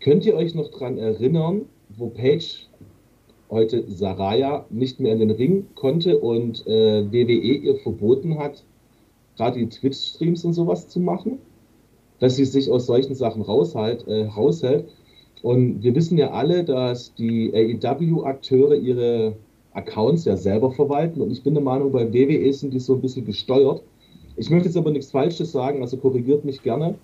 Könnt 0.00 0.24
ihr 0.26 0.34
euch 0.34 0.54
noch 0.54 0.70
daran 0.70 0.98
erinnern, 0.98 1.62
wo 1.96 2.08
Paige 2.08 2.66
heute 3.50 3.84
Saraya 3.88 4.64
nicht 4.70 5.00
mehr 5.00 5.12
in 5.12 5.18
den 5.18 5.30
Ring 5.30 5.66
konnte 5.74 6.18
und 6.18 6.66
äh, 6.66 7.12
WWE 7.12 7.32
ihr 7.32 7.76
verboten 7.76 8.38
hat, 8.38 8.64
gerade 9.36 9.58
die 9.58 9.68
Twitch-Streams 9.68 10.44
und 10.44 10.54
sowas 10.54 10.88
zu 10.88 11.00
machen, 11.00 11.38
dass 12.18 12.36
sie 12.36 12.44
sich 12.44 12.70
aus 12.70 12.86
solchen 12.86 13.14
Sachen 13.14 13.42
raushält, 13.42 14.06
äh, 14.06 14.24
raushält. 14.26 14.86
Und 15.42 15.82
wir 15.82 15.94
wissen 15.94 16.16
ja 16.16 16.30
alle, 16.30 16.64
dass 16.64 17.14
die 17.14 17.52
AEW-Akteure 17.52 18.76
ihre 18.76 19.34
Accounts 19.74 20.24
ja 20.24 20.36
selber 20.36 20.70
verwalten. 20.70 21.20
Und 21.20 21.30
ich 21.30 21.42
bin 21.42 21.54
der 21.54 21.62
Meinung, 21.62 21.92
bei 21.92 22.12
WWE 22.12 22.52
sind 22.52 22.72
die 22.74 22.80
so 22.80 22.94
ein 22.94 23.00
bisschen 23.00 23.24
gesteuert. 23.24 23.82
Ich 24.36 24.50
möchte 24.50 24.68
jetzt 24.68 24.76
aber 24.76 24.90
nichts 24.90 25.10
Falsches 25.10 25.52
sagen, 25.52 25.82
also 25.82 25.96
korrigiert 25.96 26.44
mich 26.44 26.62
gerne. 26.62 26.94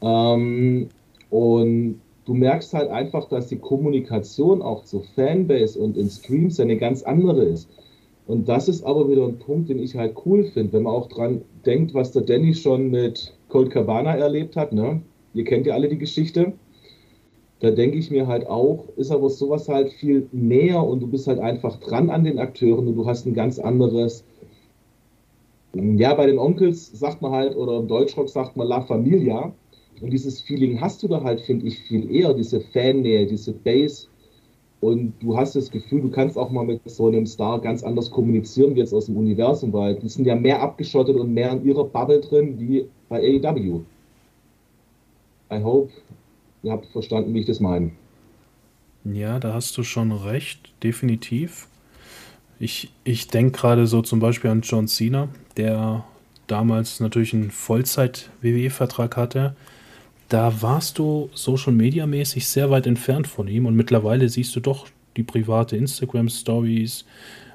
Ähm, 0.00 0.88
und 1.30 2.00
du 2.24 2.34
merkst 2.34 2.74
halt 2.74 2.90
einfach, 2.90 3.28
dass 3.28 3.48
die 3.48 3.58
Kommunikation 3.58 4.62
auch 4.62 4.84
zur 4.84 5.02
Fanbase 5.14 5.78
und 5.78 5.96
in 5.96 6.08
Streams 6.08 6.60
eine 6.60 6.76
ganz 6.76 7.02
andere 7.02 7.44
ist. 7.44 7.68
Und 8.26 8.48
das 8.48 8.68
ist 8.68 8.84
aber 8.84 9.08
wieder 9.08 9.24
ein 9.24 9.38
Punkt, 9.38 9.68
den 9.68 9.78
ich 9.78 9.94
halt 9.94 10.16
cool 10.26 10.44
finde, 10.44 10.72
wenn 10.72 10.82
man 10.82 10.94
auch 10.94 11.08
dran 11.08 11.42
denkt, 11.64 11.94
was 11.94 12.12
der 12.12 12.22
Danny 12.22 12.54
schon 12.54 12.90
mit 12.90 13.32
Colt 13.48 13.70
Cabana 13.70 14.16
erlebt 14.16 14.56
hat. 14.56 14.72
Ne? 14.72 15.00
Ihr 15.34 15.44
kennt 15.44 15.66
ja 15.66 15.74
alle 15.74 15.88
die 15.88 15.98
Geschichte 15.98 16.52
da 17.60 17.70
denke 17.70 17.96
ich 17.96 18.10
mir 18.10 18.26
halt 18.26 18.46
auch, 18.46 18.88
ist 18.96 19.10
aber 19.10 19.30
sowas 19.30 19.68
halt 19.68 19.90
viel 19.90 20.28
näher 20.32 20.82
und 20.82 21.00
du 21.00 21.06
bist 21.06 21.26
halt 21.26 21.38
einfach 21.38 21.76
dran 21.80 22.10
an 22.10 22.24
den 22.24 22.38
Akteuren 22.38 22.86
und 22.86 22.96
du 22.96 23.06
hast 23.06 23.26
ein 23.26 23.34
ganz 23.34 23.58
anderes. 23.58 24.24
Ja, 25.74 26.14
bei 26.14 26.26
den 26.26 26.38
Onkels 26.38 26.98
sagt 26.98 27.22
man 27.22 27.32
halt, 27.32 27.56
oder 27.56 27.78
im 27.78 27.88
Deutschrock 27.88 28.28
sagt 28.28 28.56
man 28.56 28.68
La 28.68 28.82
Familia. 28.82 29.52
Und 30.00 30.10
dieses 30.12 30.42
Feeling 30.42 30.80
hast 30.80 31.02
du 31.02 31.08
da 31.08 31.22
halt, 31.22 31.40
finde 31.40 31.66
ich, 31.66 31.78
viel 31.80 32.14
eher, 32.14 32.34
diese 32.34 32.60
Fannähe, 32.60 33.26
diese 33.26 33.52
Base. 33.52 34.08
Und 34.80 35.14
du 35.20 35.36
hast 35.36 35.56
das 35.56 35.70
Gefühl, 35.70 36.02
du 36.02 36.10
kannst 36.10 36.36
auch 36.36 36.50
mal 36.50 36.64
mit 36.64 36.82
so 36.84 37.06
einem 37.06 37.24
Star 37.24 37.60
ganz 37.60 37.82
anders 37.82 38.10
kommunizieren 38.10 38.74
wie 38.74 38.80
jetzt 38.80 38.92
aus 38.92 39.06
dem 39.06 39.16
Universum, 39.16 39.72
weil 39.72 39.94
die 39.96 40.08
sind 40.08 40.26
ja 40.26 40.36
mehr 40.36 40.60
abgeschottet 40.60 41.16
und 41.16 41.32
mehr 41.32 41.52
in 41.52 41.64
ihrer 41.64 41.84
Bubble 41.84 42.20
drin 42.20 42.58
wie 42.58 42.86
bei 43.08 43.20
AEW. 43.20 43.80
I 45.50 45.62
hope 45.62 45.90
Ihr 46.66 46.72
habt 46.72 46.86
verstanden, 46.86 47.32
wie 47.32 47.40
ich 47.40 47.46
das 47.46 47.60
meine. 47.60 47.92
Ja, 49.04 49.38
da 49.38 49.54
hast 49.54 49.78
du 49.78 49.84
schon 49.84 50.10
recht, 50.10 50.72
definitiv. 50.82 51.68
Ich, 52.58 52.90
ich 53.04 53.28
denke 53.28 53.56
gerade 53.56 53.86
so 53.86 54.02
zum 54.02 54.18
Beispiel 54.18 54.50
an 54.50 54.62
John 54.62 54.88
Cena, 54.88 55.28
der 55.56 56.04
damals 56.48 56.98
natürlich 56.98 57.34
einen 57.34 57.52
Vollzeit-WWE-Vertrag 57.52 59.16
hatte. 59.16 59.54
Da 60.28 60.60
warst 60.60 60.98
du 60.98 61.30
Social 61.34 61.72
Media 61.72 62.04
mäßig 62.04 62.48
sehr 62.48 62.68
weit 62.68 62.88
entfernt 62.88 63.28
von 63.28 63.46
ihm 63.46 63.66
und 63.66 63.76
mittlerweile 63.76 64.28
siehst 64.28 64.56
du 64.56 64.60
doch 64.60 64.88
die 65.16 65.22
private 65.22 65.76
Instagram-Stories, 65.76 67.04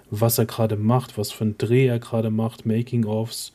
was 0.09 0.37
er 0.37 0.45
gerade 0.45 0.77
macht, 0.77 1.17
was 1.17 1.33
für 1.33 1.43
einen 1.43 1.57
Dreh 1.57 1.87
er 1.87 1.99
gerade 1.99 2.29
macht, 2.29 2.65
Making-ofs. 2.65 3.51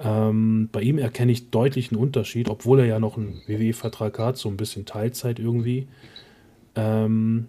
Ähm, 0.00 0.68
bei 0.70 0.82
ihm 0.82 0.98
erkenne 0.98 1.32
ich 1.32 1.50
deutlich 1.50 1.90
einen 1.90 2.00
Unterschied, 2.00 2.48
obwohl 2.48 2.80
er 2.80 2.86
ja 2.86 3.00
noch 3.00 3.16
einen 3.16 3.42
WWE-Vertrag 3.46 4.18
hat, 4.18 4.36
so 4.36 4.48
ein 4.48 4.56
bisschen 4.56 4.86
Teilzeit 4.86 5.38
irgendwie. 5.38 5.88
Ähm, 6.76 7.46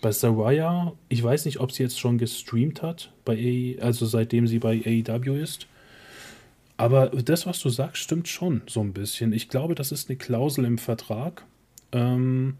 bei 0.00 0.10
Saraya, 0.10 0.92
ich 1.08 1.22
weiß 1.22 1.44
nicht, 1.44 1.60
ob 1.60 1.70
sie 1.70 1.84
jetzt 1.84 2.00
schon 2.00 2.18
gestreamt 2.18 2.82
hat, 2.82 3.12
bei 3.24 3.34
AE, 3.34 3.80
also 3.80 4.04
seitdem 4.04 4.48
sie 4.48 4.58
bei 4.58 4.82
AEW 4.84 5.40
ist. 5.40 5.68
Aber 6.76 7.10
das, 7.10 7.46
was 7.46 7.60
du 7.60 7.68
sagst, 7.68 8.02
stimmt 8.02 8.26
schon 8.26 8.62
so 8.66 8.80
ein 8.80 8.92
bisschen. 8.92 9.32
Ich 9.32 9.48
glaube, 9.48 9.76
das 9.76 9.92
ist 9.92 10.08
eine 10.08 10.18
Klausel 10.18 10.64
im 10.64 10.78
Vertrag. 10.78 11.44
Ähm, 11.92 12.56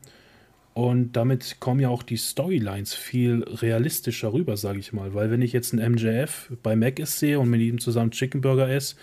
und 0.75 1.13
damit 1.17 1.57
kommen 1.59 1.81
ja 1.81 1.89
auch 1.89 2.05
die 2.05 2.17
Storylines 2.17 2.95
viel 2.95 3.43
realistischer 3.43 4.33
rüber, 4.33 4.57
sage 4.57 4.79
ich 4.79 4.93
mal. 4.93 5.13
Weil 5.13 5.31
wenn 5.33 5.43
ich 5.43 5.53
jetzt 5.53 5.75
einen 5.75 5.95
MJF 5.95 6.53
bei 6.63 6.77
Mac 6.77 7.01
ist 7.01 7.19
sehe 7.19 7.41
und 7.41 7.51
mit 7.51 7.61
ihm 7.61 7.81
zusammen 7.81 8.13
Chicken 8.13 8.41
Burger 8.41 8.69
esse, 8.69 8.95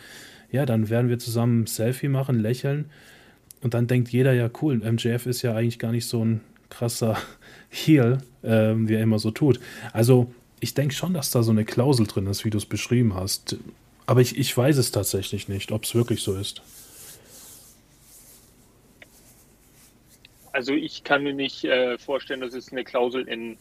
ja, 0.51 0.65
dann 0.65 0.89
werden 0.89 1.09
wir 1.09 1.19
zusammen 1.19 1.63
ein 1.63 1.67
Selfie 1.67 2.07
machen, 2.07 2.39
lächeln. 2.39 2.89
Und 3.61 3.73
dann 3.73 3.87
denkt 3.87 4.09
jeder, 4.09 4.33
ja, 4.33 4.49
cool, 4.61 4.77
MJF 4.77 5.25
ist 5.25 5.41
ja 5.41 5.55
eigentlich 5.55 5.79
gar 5.79 5.91
nicht 5.91 6.05
so 6.05 6.23
ein 6.23 6.41
krasser 6.69 7.17
Heel, 7.69 8.19
äh, 8.41 8.73
wie 8.75 8.95
er 8.95 9.01
immer 9.01 9.19
so 9.19 9.31
tut. 9.31 9.59
Also, 9.93 10.33
ich 10.59 10.73
denke 10.73 10.93
schon, 10.93 11.13
dass 11.13 11.31
da 11.31 11.43
so 11.43 11.51
eine 11.51 11.65
Klausel 11.65 12.07
drin 12.07 12.27
ist, 12.27 12.45
wie 12.45 12.49
du 12.49 12.57
es 12.57 12.65
beschrieben 12.65 13.15
hast. 13.15 13.57
Aber 14.05 14.21
ich, 14.21 14.37
ich 14.37 14.55
weiß 14.55 14.77
es 14.77 14.91
tatsächlich 14.91 15.47
nicht, 15.47 15.71
ob 15.71 15.83
es 15.83 15.93
wirklich 15.93 16.21
so 16.21 16.35
ist. 16.35 16.61
Also 20.51 20.73
ich 20.73 21.03
kann 21.03 21.23
mir 21.23 21.33
nicht 21.33 21.63
äh, 21.63 21.97
vorstellen, 21.97 22.41
dass 22.41 22.53
es 22.53 22.71
eine 22.71 22.83
Klausel 22.83 23.27
in 23.27 23.57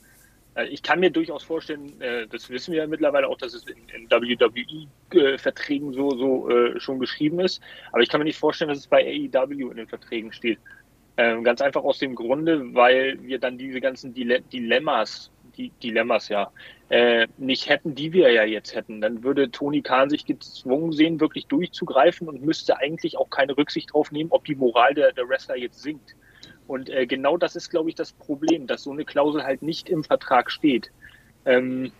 ich 0.64 0.82
kann 0.82 1.00
mir 1.00 1.10
durchaus 1.10 1.42
vorstellen, 1.42 2.00
äh, 2.00 2.26
das 2.26 2.50
wissen 2.50 2.72
wir 2.72 2.80
ja 2.80 2.86
mittlerweile 2.86 3.28
auch, 3.28 3.38
dass 3.38 3.54
es 3.54 3.64
in, 3.66 4.10
WWE-Verträgen 4.10 5.92
so, 5.92 6.10
so 6.10 6.48
äh, 6.50 6.80
schon 6.80 6.98
geschrieben 6.98 7.40
ist. 7.40 7.60
Aber 7.92 8.02
ich 8.02 8.08
kann 8.08 8.20
mir 8.20 8.24
nicht 8.24 8.38
vorstellen, 8.38 8.70
dass 8.70 8.78
es 8.78 8.86
bei 8.86 9.04
AEW 9.04 9.70
in 9.70 9.76
den 9.76 9.88
Verträgen 9.88 10.32
steht. 10.32 10.58
Ähm, 11.16 11.42
ganz 11.42 11.60
einfach 11.60 11.82
aus 11.82 11.98
dem 11.98 12.14
Grunde, 12.14 12.74
weil 12.74 13.18
wir 13.22 13.38
dann 13.38 13.58
diese 13.58 13.80
ganzen 13.80 14.14
Dilemmas, 14.14 15.32
die 15.56 15.70
Dilemmas 15.82 16.28
ja, 16.28 16.52
äh, 16.90 17.26
nicht 17.36 17.68
hätten, 17.68 17.94
die 17.94 18.12
wir 18.12 18.30
ja 18.30 18.44
jetzt 18.44 18.74
hätten. 18.74 19.00
Dann 19.00 19.24
würde 19.24 19.50
Tony 19.50 19.82
Khan 19.82 20.10
sich 20.10 20.24
gezwungen 20.24 20.92
sehen, 20.92 21.20
wirklich 21.20 21.46
durchzugreifen 21.46 22.28
und 22.28 22.42
müsste 22.42 22.78
eigentlich 22.78 23.16
auch 23.16 23.30
keine 23.30 23.56
Rücksicht 23.56 23.90
darauf 23.90 24.12
nehmen, 24.12 24.30
ob 24.30 24.44
die 24.44 24.54
Moral 24.54 24.94
der, 24.94 25.12
der 25.12 25.28
Wrestler 25.28 25.56
jetzt 25.56 25.82
sinkt. 25.82 26.14
Und 26.68 26.90
äh, 26.90 27.06
genau 27.06 27.38
das 27.38 27.56
ist, 27.56 27.70
glaube 27.70 27.88
ich, 27.88 27.94
das 27.94 28.12
Problem, 28.12 28.66
dass 28.66 28.82
so 28.82 28.92
eine 28.92 29.06
Klausel 29.06 29.42
halt 29.42 29.62
nicht 29.62 29.88
im 29.88 30.04
Vertrag 30.04 30.50
steht. 30.50 30.92
Ähm, 31.46 31.90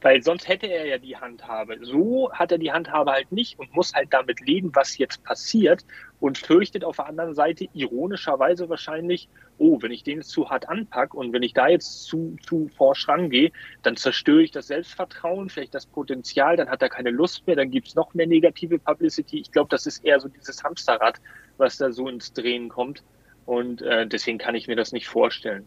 weil 0.00 0.22
sonst 0.22 0.48
hätte 0.48 0.66
er 0.66 0.86
ja 0.86 0.98
die 0.98 1.16
Handhabe. 1.16 1.78
So 1.82 2.32
hat 2.32 2.52
er 2.52 2.58
die 2.58 2.72
Handhabe 2.72 3.12
halt 3.12 3.32
nicht 3.32 3.58
und 3.58 3.74
muss 3.74 3.94
halt 3.94 4.12
damit 4.12 4.40
leben, 4.40 4.70
was 4.74 4.98
jetzt 4.98 5.22
passiert 5.22 5.84
und 6.20 6.38
fürchtet 6.38 6.84
auf 6.84 6.96
der 6.96 7.06
anderen 7.06 7.34
Seite 7.34 7.68
ironischerweise 7.72 8.68
wahrscheinlich, 8.68 9.28
oh, 9.58 9.80
wenn 9.80 9.92
ich 9.92 10.02
den 10.02 10.18
jetzt 10.18 10.30
zu 10.30 10.50
hart 10.50 10.68
anpacke 10.68 11.16
und 11.16 11.32
wenn 11.32 11.42
ich 11.42 11.52
da 11.52 11.68
jetzt 11.68 12.04
zu, 12.04 12.36
zu 12.42 12.68
forsch 12.76 13.08
rangehe, 13.08 13.52
dann 13.82 13.96
zerstöre 13.96 14.42
ich 14.42 14.50
das 14.50 14.68
Selbstvertrauen, 14.68 15.50
vielleicht 15.50 15.74
das 15.74 15.86
Potenzial, 15.86 16.56
dann 16.56 16.68
hat 16.68 16.82
er 16.82 16.88
keine 16.88 17.10
Lust 17.10 17.46
mehr, 17.46 17.56
dann 17.56 17.70
gibt 17.70 17.88
es 17.88 17.94
noch 17.94 18.14
mehr 18.14 18.26
negative 18.26 18.78
Publicity. 18.78 19.40
Ich 19.40 19.52
glaube, 19.52 19.68
das 19.70 19.86
ist 19.86 20.04
eher 20.04 20.18
so 20.20 20.28
dieses 20.28 20.62
Hamsterrad, 20.62 21.20
was 21.56 21.76
da 21.76 21.92
so 21.92 22.08
ins 22.08 22.32
Drehen 22.32 22.68
kommt. 22.68 23.02
Und 23.48 23.82
äh, 23.82 24.06
deswegen 24.06 24.38
kann 24.38 24.54
ich 24.54 24.68
mir 24.68 24.76
das 24.76 24.92
nicht 24.92 25.08
vorstellen 25.08 25.64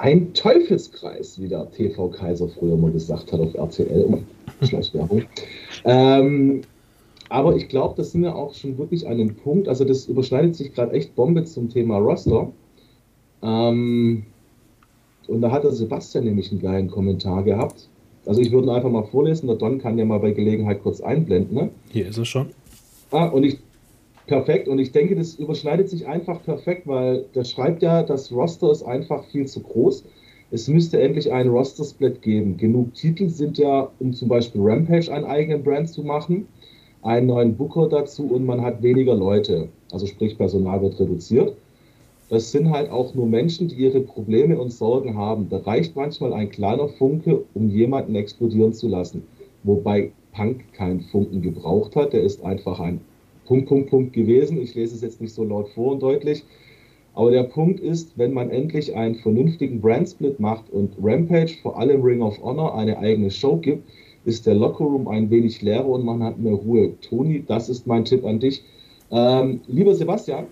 ein 0.00 0.32
Teufelskreis, 0.32 1.40
wie 1.40 1.48
der 1.48 1.70
TV 1.70 2.08
Kaiser 2.08 2.48
früher 2.48 2.76
mal 2.76 2.90
gesagt 2.90 3.32
hat 3.32 3.40
auf 3.40 3.54
RTL. 3.54 4.06
Oh, 4.08 4.18
Schleichwerbung. 4.66 5.24
ähm, 5.84 6.62
aber 7.28 7.54
ich 7.54 7.68
glaube, 7.68 7.94
das 7.96 8.12
sind 8.12 8.22
wir 8.22 8.34
auch 8.34 8.54
schon 8.54 8.78
wirklich 8.78 9.06
an 9.06 9.12
einem 9.12 9.36
Punkt. 9.36 9.68
Also, 9.68 9.84
das 9.84 10.06
überschneidet 10.06 10.56
sich 10.56 10.72
gerade 10.72 10.92
echt 10.92 11.14
Bombe 11.14 11.44
zum 11.44 11.68
Thema 11.68 11.98
Roster. 11.98 12.50
Ähm, 13.42 14.24
und 15.28 15.42
da 15.42 15.50
hat 15.50 15.64
der 15.64 15.72
Sebastian 15.72 16.24
nämlich 16.24 16.50
einen 16.50 16.62
geilen 16.62 16.90
Kommentar 16.90 17.42
gehabt. 17.42 17.88
Also, 18.24 18.40
ich 18.40 18.50
würde 18.50 18.68
ihn 18.68 18.74
einfach 18.74 18.90
mal 18.90 19.04
vorlesen. 19.04 19.48
Der 19.48 19.56
Don 19.56 19.78
kann 19.78 19.98
ja 19.98 20.06
mal 20.06 20.18
bei 20.18 20.30
Gelegenheit 20.30 20.82
kurz 20.82 21.02
einblenden. 21.02 21.54
Ne? 21.54 21.70
Hier 21.90 22.08
ist 22.08 22.16
er 22.16 22.24
schon. 22.24 22.48
Ah, 23.10 23.26
und 23.26 23.44
ich 23.44 23.58
perfekt. 24.30 24.68
Und 24.68 24.78
ich 24.78 24.92
denke, 24.92 25.16
das 25.16 25.34
überschneidet 25.34 25.90
sich 25.90 26.06
einfach 26.06 26.42
perfekt, 26.44 26.86
weil 26.86 27.24
der 27.34 27.42
schreibt 27.42 27.82
ja, 27.82 28.04
das 28.04 28.32
Roster 28.32 28.70
ist 28.70 28.84
einfach 28.84 29.24
viel 29.24 29.46
zu 29.46 29.60
groß. 29.60 30.04
Es 30.52 30.68
müsste 30.68 31.00
endlich 31.00 31.32
einen 31.32 31.50
Roster-Split 31.50 32.22
geben. 32.22 32.56
Genug 32.56 32.94
Titel 32.94 33.28
sind 33.28 33.58
ja, 33.58 33.90
um 33.98 34.12
zum 34.12 34.28
Beispiel 34.28 34.60
Rampage 34.62 35.12
einen 35.12 35.24
eigenen 35.24 35.64
Brand 35.64 35.88
zu 35.88 36.04
machen, 36.04 36.46
einen 37.02 37.26
neuen 37.26 37.56
Booker 37.56 37.88
dazu 37.88 38.24
und 38.26 38.46
man 38.46 38.60
hat 38.60 38.82
weniger 38.82 39.16
Leute. 39.16 39.68
Also 39.90 40.06
sprich, 40.06 40.38
Personal 40.38 40.80
wird 40.80 41.00
reduziert. 41.00 41.56
Das 42.28 42.52
sind 42.52 42.70
halt 42.70 42.88
auch 42.92 43.12
nur 43.14 43.26
Menschen, 43.26 43.66
die 43.66 43.74
ihre 43.74 44.00
Probleme 44.00 44.56
und 44.60 44.72
Sorgen 44.72 45.16
haben. 45.16 45.48
Da 45.48 45.56
reicht 45.58 45.96
manchmal 45.96 46.32
ein 46.32 46.50
kleiner 46.50 46.88
Funke, 46.88 47.42
um 47.54 47.68
jemanden 47.68 48.14
explodieren 48.14 48.72
zu 48.74 48.86
lassen. 48.86 49.24
Wobei 49.64 50.12
Punk 50.32 50.72
keinen 50.72 51.00
Funken 51.00 51.42
gebraucht 51.42 51.96
hat. 51.96 52.12
Der 52.12 52.22
ist 52.22 52.44
einfach 52.44 52.78
ein 52.78 53.00
Punkt, 53.50 53.66
Punkt, 53.66 53.90
Punkt 53.90 54.12
gewesen. 54.12 54.62
Ich 54.62 54.76
lese 54.76 54.94
es 54.94 55.02
jetzt 55.02 55.20
nicht 55.20 55.34
so 55.34 55.42
laut 55.42 55.70
vor 55.70 55.90
und 55.90 56.02
deutlich. 56.04 56.44
Aber 57.14 57.32
der 57.32 57.42
Punkt 57.42 57.80
ist, 57.80 58.16
wenn 58.16 58.32
man 58.32 58.48
endlich 58.48 58.94
einen 58.94 59.16
vernünftigen 59.16 59.80
Brandsplit 59.80 60.38
macht 60.38 60.70
und 60.70 60.92
Rampage, 61.02 61.56
vor 61.60 61.76
allem 61.76 62.00
Ring 62.00 62.22
of 62.22 62.40
Honor, 62.40 62.76
eine 62.76 62.96
eigene 62.98 63.28
Show 63.28 63.56
gibt, 63.56 63.88
ist 64.24 64.46
der 64.46 64.54
Lockerroom 64.54 65.08
ein 65.08 65.30
wenig 65.30 65.62
leerer 65.62 65.88
und 65.88 66.04
man 66.04 66.22
hat 66.22 66.38
mehr 66.38 66.52
Ruhe. 66.52 66.92
Toni, 67.00 67.42
das 67.44 67.68
ist 67.68 67.88
mein 67.88 68.04
Tipp 68.04 68.24
an 68.24 68.38
dich. 68.38 68.62
Ähm, 69.10 69.62
lieber 69.66 69.96
Sebastian, 69.96 70.46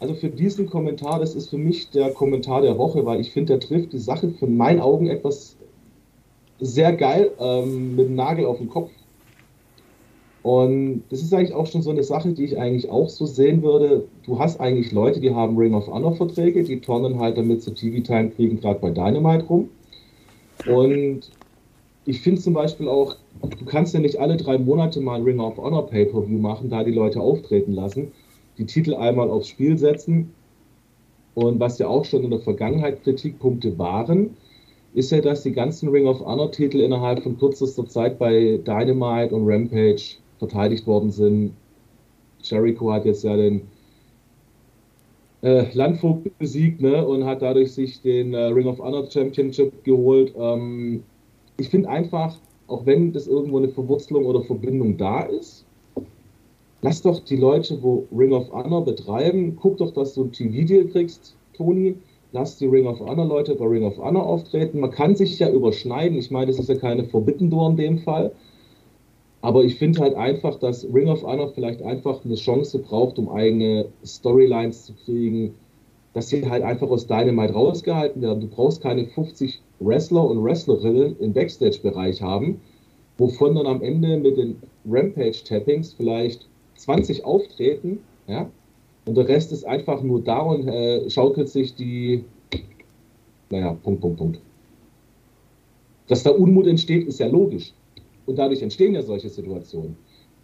also 0.00 0.14
für 0.14 0.28
diesen 0.28 0.66
Kommentar, 0.66 1.20
das 1.20 1.36
ist 1.36 1.50
für 1.50 1.58
mich 1.58 1.90
der 1.90 2.10
Kommentar 2.10 2.62
der 2.62 2.78
Woche, 2.78 3.06
weil 3.06 3.20
ich 3.20 3.30
finde, 3.30 3.58
der 3.58 3.60
trifft 3.60 3.92
die 3.92 4.00
Sache 4.00 4.30
von 4.30 4.56
meinen 4.56 4.80
Augen 4.80 5.06
etwas 5.06 5.56
sehr 6.58 6.92
geil 6.94 7.30
ähm, 7.38 7.94
mit 7.94 8.08
dem 8.08 8.16
Nagel 8.16 8.44
auf 8.46 8.58
den 8.58 8.68
Kopf. 8.68 8.90
Und 10.46 11.02
das 11.10 11.22
ist 11.22 11.34
eigentlich 11.34 11.54
auch 11.54 11.66
schon 11.66 11.82
so 11.82 11.90
eine 11.90 12.04
Sache, 12.04 12.32
die 12.32 12.44
ich 12.44 12.56
eigentlich 12.56 12.88
auch 12.88 13.08
so 13.08 13.26
sehen 13.26 13.64
würde. 13.64 14.04
Du 14.24 14.38
hast 14.38 14.60
eigentlich 14.60 14.92
Leute, 14.92 15.18
die 15.18 15.34
haben 15.34 15.58
Ring 15.58 15.74
of 15.74 15.88
Honor 15.88 16.14
Verträge, 16.14 16.62
die 16.62 16.78
turnen 16.78 17.18
halt 17.18 17.36
damit 17.36 17.64
zu 17.64 17.74
TV-Time 17.74 18.30
kriegen, 18.30 18.60
gerade 18.60 18.78
bei 18.78 18.90
Dynamite 18.90 19.44
rum. 19.46 19.70
Und 20.68 21.32
ich 22.04 22.20
finde 22.20 22.40
zum 22.40 22.54
Beispiel 22.54 22.86
auch, 22.86 23.16
du 23.42 23.64
kannst 23.64 23.92
ja 23.92 23.98
nicht 23.98 24.20
alle 24.20 24.36
drei 24.36 24.56
Monate 24.56 25.00
mal 25.00 25.16
ein 25.16 25.24
Ring 25.24 25.40
of 25.40 25.56
Honor 25.56 25.84
Pay-Per-View 25.88 26.38
machen, 26.38 26.70
da 26.70 26.84
die 26.84 26.92
Leute 26.92 27.20
auftreten 27.20 27.72
lassen, 27.72 28.12
die 28.56 28.66
Titel 28.66 28.94
einmal 28.94 29.28
aufs 29.28 29.48
Spiel 29.48 29.76
setzen. 29.76 30.32
Und 31.34 31.58
was 31.58 31.80
ja 31.80 31.88
auch 31.88 32.04
schon 32.04 32.22
in 32.22 32.30
der 32.30 32.38
Vergangenheit 32.38 33.02
Kritikpunkte 33.02 33.76
waren, 33.80 34.36
ist 34.94 35.10
ja, 35.10 35.20
dass 35.20 35.42
die 35.42 35.50
ganzen 35.50 35.88
Ring 35.88 36.06
of 36.06 36.20
Honor 36.20 36.52
Titel 36.52 36.78
innerhalb 36.78 37.24
von 37.24 37.36
kürzester 37.36 37.88
Zeit 37.88 38.20
bei 38.20 38.60
Dynamite 38.64 39.34
und 39.34 39.44
Rampage 39.44 40.18
verteidigt 40.38 40.86
worden 40.86 41.10
sind. 41.10 41.52
Jericho 42.42 42.92
hat 42.92 43.04
jetzt 43.04 43.24
ja 43.24 43.36
den 43.36 43.62
äh, 45.42 45.66
Landvogt 45.74 46.38
besiegt 46.38 46.80
ne, 46.80 47.06
und 47.06 47.24
hat 47.24 47.42
dadurch 47.42 47.72
sich 47.72 48.00
den 48.00 48.34
äh, 48.34 48.46
Ring 48.46 48.66
of 48.66 48.78
Honor 48.78 49.10
Championship 49.10 49.84
geholt. 49.84 50.34
Ähm, 50.38 51.02
ich 51.58 51.68
finde 51.68 51.88
einfach, 51.88 52.36
auch 52.66 52.84
wenn 52.86 53.12
das 53.12 53.26
irgendwo 53.26 53.58
eine 53.58 53.68
Verwurzelung 53.68 54.26
oder 54.26 54.42
Verbindung 54.42 54.96
da 54.96 55.22
ist, 55.22 55.64
lass 56.82 57.02
doch 57.02 57.20
die 57.20 57.36
Leute, 57.36 57.82
wo 57.82 58.06
Ring 58.16 58.32
of 58.32 58.50
Honor 58.52 58.84
betreiben, 58.84 59.56
guck 59.56 59.78
doch, 59.78 59.92
dass 59.92 60.14
du 60.14 60.24
ein 60.24 60.32
TV-Deal 60.32 60.86
kriegst, 60.86 61.36
Toni. 61.54 61.96
Lass 62.32 62.58
die 62.58 62.66
Ring 62.66 62.86
of 62.86 63.00
Honor 63.00 63.24
Leute 63.24 63.54
bei 63.54 63.64
Ring 63.64 63.84
of 63.84 63.96
Honor 63.98 64.26
auftreten. 64.26 64.80
Man 64.80 64.90
kann 64.90 65.14
sich 65.14 65.38
ja 65.38 65.50
überschneiden. 65.50 66.18
Ich 66.18 66.30
meine, 66.30 66.46
das 66.46 66.58
ist 66.58 66.68
ja 66.68 66.74
keine 66.74 67.04
Forbidden 67.04 67.50
Door 67.50 67.70
in 67.70 67.76
dem 67.76 67.98
Fall. 67.98 68.32
Aber 69.46 69.62
ich 69.62 69.76
finde 69.76 70.00
halt 70.00 70.16
einfach, 70.16 70.58
dass 70.58 70.84
Ring 70.92 71.08
of 71.08 71.22
Honor 71.22 71.52
vielleicht 71.54 71.80
einfach 71.80 72.24
eine 72.24 72.34
Chance 72.34 72.80
braucht, 72.80 73.16
um 73.16 73.28
eigene 73.28 73.86
Storylines 74.04 74.86
zu 74.86 74.92
kriegen, 75.04 75.54
dass 76.14 76.30
sie 76.30 76.50
halt 76.50 76.64
einfach 76.64 76.90
aus 76.90 77.06
Dynamite 77.06 77.52
rausgehalten 77.52 78.20
werden. 78.22 78.40
Du 78.40 78.48
brauchst 78.48 78.82
keine 78.82 79.06
50 79.06 79.62
Wrestler 79.78 80.28
und 80.28 80.42
Wrestlerinnen 80.42 81.16
im 81.20 81.32
Backstage-Bereich 81.32 82.20
haben, 82.20 82.60
wovon 83.18 83.54
dann 83.54 83.68
am 83.68 83.82
Ende 83.82 84.16
mit 84.16 84.36
den 84.36 84.56
Rampage-Tappings 84.84 85.92
vielleicht 85.92 86.48
20 86.78 87.24
auftreten, 87.24 88.00
ja, 88.26 88.50
und 89.04 89.16
der 89.16 89.28
Rest 89.28 89.52
ist 89.52 89.64
einfach 89.64 90.02
nur 90.02 90.22
da 90.22 90.40
und 90.40 90.66
äh, 90.66 91.08
schaukelt 91.08 91.48
sich 91.50 91.76
die, 91.76 92.24
naja, 93.50 93.76
Punkt, 93.84 94.00
Punkt, 94.00 94.18
Punkt. 94.18 94.40
Dass 96.08 96.24
da 96.24 96.30
Unmut 96.30 96.66
entsteht, 96.66 97.06
ist 97.06 97.20
ja 97.20 97.28
logisch. 97.28 97.72
Und 98.26 98.36
dadurch 98.36 98.62
entstehen 98.62 98.94
ja 98.94 99.02
solche 99.02 99.28
Situationen. 99.28 99.96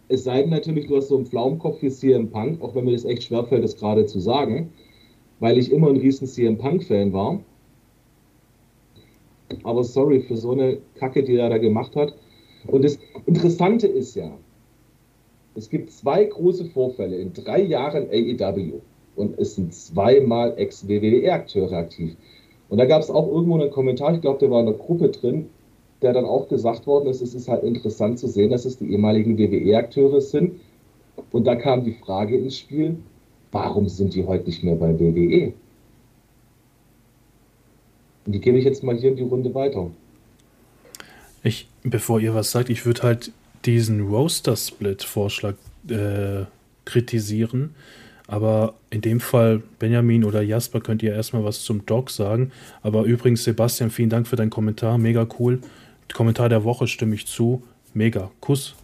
Es 0.07 0.23
sei 0.23 0.41
denn 0.41 0.49
natürlich, 0.49 0.87
du 0.87 0.97
hast 0.97 1.09
so 1.09 1.15
einen 1.15 1.25
Pflaumenkopf 1.25 1.81
wie 1.81 1.89
CM 1.89 2.29
Punk, 2.29 2.61
auch 2.61 2.75
wenn 2.75 2.85
mir 2.85 2.93
das 2.93 3.05
echt 3.05 3.23
schwerfällt, 3.23 3.63
das 3.63 3.77
gerade 3.77 4.05
zu 4.05 4.19
sagen, 4.19 4.71
weil 5.39 5.57
ich 5.57 5.71
immer 5.71 5.89
ein 5.89 5.97
riesen 5.97 6.27
CM 6.27 6.57
Punk-Fan 6.57 7.13
war. 7.13 7.39
Aber 9.63 9.83
sorry 9.83 10.21
für 10.21 10.37
so 10.37 10.51
eine 10.51 10.79
Kacke, 10.95 11.23
die 11.23 11.35
er 11.35 11.49
da 11.49 11.57
gemacht 11.57 11.95
hat. 11.95 12.15
Und 12.67 12.83
das 12.83 12.97
Interessante 13.25 13.87
ist 13.87 14.15
ja, 14.15 14.31
es 15.55 15.69
gibt 15.69 15.91
zwei 15.91 16.25
große 16.25 16.65
Vorfälle 16.65 17.17
in 17.17 17.33
drei 17.33 17.61
Jahren 17.61 18.07
AEW 18.09 18.79
und 19.15 19.37
es 19.37 19.55
sind 19.55 19.73
zweimal 19.73 20.53
Ex-WWE-Akteure 20.57 21.73
aktiv. 21.73 22.15
Und 22.69 22.77
da 22.79 22.85
gab 22.85 23.01
es 23.01 23.11
auch 23.11 23.27
irgendwo 23.27 23.55
einen 23.55 23.69
Kommentar, 23.69 24.15
ich 24.15 24.21
glaube, 24.21 24.39
der 24.39 24.49
war 24.49 24.61
in 24.61 24.65
der 24.65 24.75
Gruppe 24.75 25.09
drin, 25.09 25.49
der 26.03 26.13
dann 26.13 26.25
auch 26.25 26.47
gesagt 26.49 26.85
worden 26.85 27.07
ist, 27.09 27.21
es 27.21 27.33
ist 27.33 27.47
halt 27.47 27.63
interessant 27.63 28.19
zu 28.19 28.27
sehen, 28.27 28.51
dass 28.51 28.65
es 28.65 28.77
die 28.77 28.91
ehemaligen 28.91 29.37
WWE-Akteure 29.37 30.21
sind. 30.21 30.59
Und 31.31 31.45
da 31.45 31.55
kam 31.55 31.83
die 31.83 31.93
Frage 31.93 32.37
ins 32.37 32.57
Spiel, 32.57 32.97
warum 33.51 33.87
sind 33.87 34.13
die 34.13 34.25
heute 34.25 34.45
nicht 34.45 34.63
mehr 34.63 34.75
bei 34.75 34.99
WWE? 34.99 35.53
Und 38.25 38.33
die 38.33 38.39
gebe 38.39 38.57
ich 38.57 38.65
jetzt 38.65 38.83
mal 38.83 38.97
hier 38.97 39.11
in 39.11 39.17
die 39.17 39.23
Runde 39.23 39.53
weiter. 39.53 39.89
Ich, 41.43 41.67
bevor 41.83 42.19
ihr 42.19 42.33
was 42.33 42.51
sagt, 42.51 42.69
ich 42.69 42.85
würde 42.85 43.03
halt 43.03 43.31
diesen 43.65 44.07
Roaster-Split-Vorschlag 44.07 45.55
äh, 45.89 46.45
kritisieren. 46.85 47.75
Aber 48.27 48.75
in 48.89 49.01
dem 49.01 49.19
Fall, 49.19 49.61
Benjamin 49.79 50.23
oder 50.23 50.41
Jasper, 50.41 50.79
könnt 50.79 51.03
ihr 51.03 51.13
erstmal 51.13 51.43
was 51.43 51.63
zum 51.63 51.85
Dog 51.85 52.09
sagen. 52.09 52.51
Aber 52.81 53.03
übrigens, 53.03 53.43
Sebastian, 53.43 53.89
vielen 53.89 54.09
Dank 54.09 54.27
für 54.27 54.37
deinen 54.37 54.49
Kommentar. 54.49 54.97
Mega 54.97 55.27
cool. 55.39 55.59
Kommentar 56.11 56.49
der 56.49 56.63
Woche 56.63 56.87
stimme 56.87 57.15
ich 57.15 57.27
zu. 57.27 57.63
Mega. 57.93 58.31
Kuss 58.39 58.75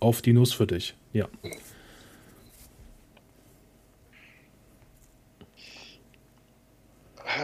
auf 0.00 0.22
die 0.22 0.32
Nuss 0.32 0.52
für 0.52 0.66
dich. 0.66 0.94
Ja. 1.12 1.28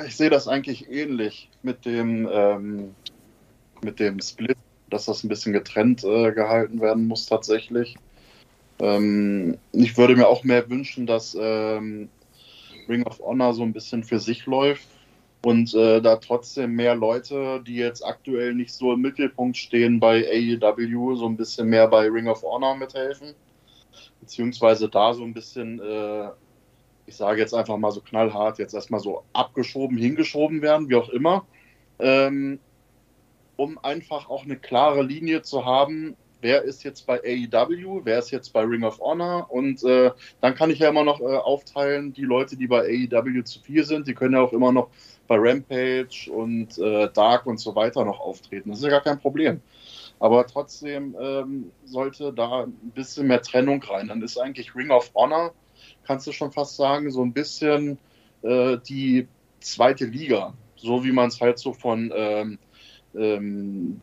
Ich 0.06 0.16
sehe 0.16 0.30
das 0.30 0.48
eigentlich 0.48 0.90
ähnlich 0.90 1.48
mit 1.62 1.84
dem, 1.84 2.28
ähm, 2.30 2.94
mit 3.82 4.00
dem 4.00 4.20
Split, 4.20 4.56
dass 4.90 5.06
das 5.06 5.24
ein 5.24 5.28
bisschen 5.28 5.52
getrennt 5.52 6.04
äh, 6.04 6.32
gehalten 6.32 6.80
werden 6.80 7.06
muss 7.06 7.26
tatsächlich. 7.26 7.96
Ähm, 8.80 9.58
ich 9.72 9.96
würde 9.96 10.16
mir 10.16 10.28
auch 10.28 10.44
mehr 10.44 10.68
wünschen, 10.68 11.06
dass 11.06 11.36
ähm, 11.40 12.08
Ring 12.88 13.02
of 13.04 13.18
Honor 13.20 13.54
so 13.54 13.62
ein 13.62 13.72
bisschen 13.72 14.04
für 14.04 14.18
sich 14.18 14.46
läuft 14.46 14.86
und 15.42 15.72
äh, 15.74 16.00
da 16.00 16.16
trotzdem 16.16 16.72
mehr 16.72 16.94
Leute, 16.94 17.62
die 17.66 17.76
jetzt 17.76 18.04
aktuell 18.04 18.54
nicht 18.54 18.72
so 18.72 18.92
im 18.92 19.00
Mittelpunkt 19.00 19.56
stehen 19.56 20.00
bei 20.00 20.26
AEW, 20.26 21.14
so 21.14 21.26
ein 21.26 21.36
bisschen 21.36 21.68
mehr 21.68 21.86
bei 21.86 22.08
Ring 22.08 22.28
of 22.28 22.42
Honor 22.42 22.76
mithelfen. 22.76 23.34
Beziehungsweise 24.20 24.88
da 24.88 25.14
so 25.14 25.22
ein 25.22 25.32
bisschen, 25.32 25.80
äh, 25.80 26.28
ich 27.06 27.16
sage 27.16 27.40
jetzt 27.40 27.54
einfach 27.54 27.76
mal 27.76 27.92
so 27.92 28.00
knallhart, 28.00 28.58
jetzt 28.58 28.74
erstmal 28.74 29.00
so 29.00 29.22
abgeschoben, 29.32 29.96
hingeschoben 29.96 30.60
werden, 30.60 30.88
wie 30.88 30.96
auch 30.96 31.08
immer. 31.08 31.46
Ähm, 32.00 32.58
um 33.56 33.78
einfach 33.78 34.28
auch 34.28 34.44
eine 34.44 34.56
klare 34.56 35.02
Linie 35.02 35.42
zu 35.42 35.64
haben, 35.64 36.16
wer 36.40 36.62
ist 36.62 36.84
jetzt 36.84 37.06
bei 37.06 37.20
AEW, 37.20 38.02
wer 38.04 38.18
ist 38.18 38.30
jetzt 38.30 38.52
bei 38.52 38.62
Ring 38.62 38.84
of 38.84 39.00
Honor 39.00 39.50
und 39.50 39.82
äh, 39.84 40.12
dann 40.40 40.54
kann 40.54 40.70
ich 40.70 40.78
ja 40.78 40.88
immer 40.88 41.04
noch 41.04 41.20
äh, 41.20 41.24
aufteilen, 41.24 42.12
die 42.12 42.22
Leute, 42.22 42.56
die 42.56 42.68
bei 42.68 42.82
AEW 42.82 43.42
zu 43.42 43.60
viel 43.60 43.84
sind, 43.84 44.06
die 44.06 44.14
können 44.14 44.34
ja 44.34 44.40
auch 44.40 44.52
immer 44.52 44.72
noch 44.72 44.90
bei 45.28 45.36
Rampage 45.38 46.30
und 46.32 46.76
äh, 46.78 47.08
Dark 47.12 47.46
und 47.46 47.58
so 47.58 47.74
weiter 47.76 48.04
noch 48.04 48.18
auftreten. 48.18 48.70
Das 48.70 48.78
ist 48.78 48.84
ja 48.84 48.90
gar 48.90 49.02
kein 49.02 49.20
Problem. 49.20 49.60
Aber 50.18 50.46
trotzdem 50.46 51.14
ähm, 51.20 51.70
sollte 51.84 52.32
da 52.32 52.64
ein 52.64 52.92
bisschen 52.94 53.28
mehr 53.28 53.42
Trennung 53.42 53.82
rein. 53.84 54.08
Dann 54.08 54.22
ist 54.22 54.38
eigentlich 54.38 54.74
Ring 54.74 54.90
of 54.90 55.12
Honor, 55.14 55.52
kannst 56.04 56.26
du 56.26 56.32
schon 56.32 56.50
fast 56.50 56.76
sagen, 56.76 57.10
so 57.10 57.22
ein 57.22 57.32
bisschen 57.32 57.98
äh, 58.42 58.78
die 58.88 59.28
zweite 59.60 60.06
Liga. 60.06 60.54
So 60.76 61.04
wie 61.04 61.12
man 61.12 61.28
es 61.28 61.40
halt 61.40 61.58
so 61.58 61.72
von 61.72 62.12
ähm, 62.14 62.58
ähm, 63.14 64.00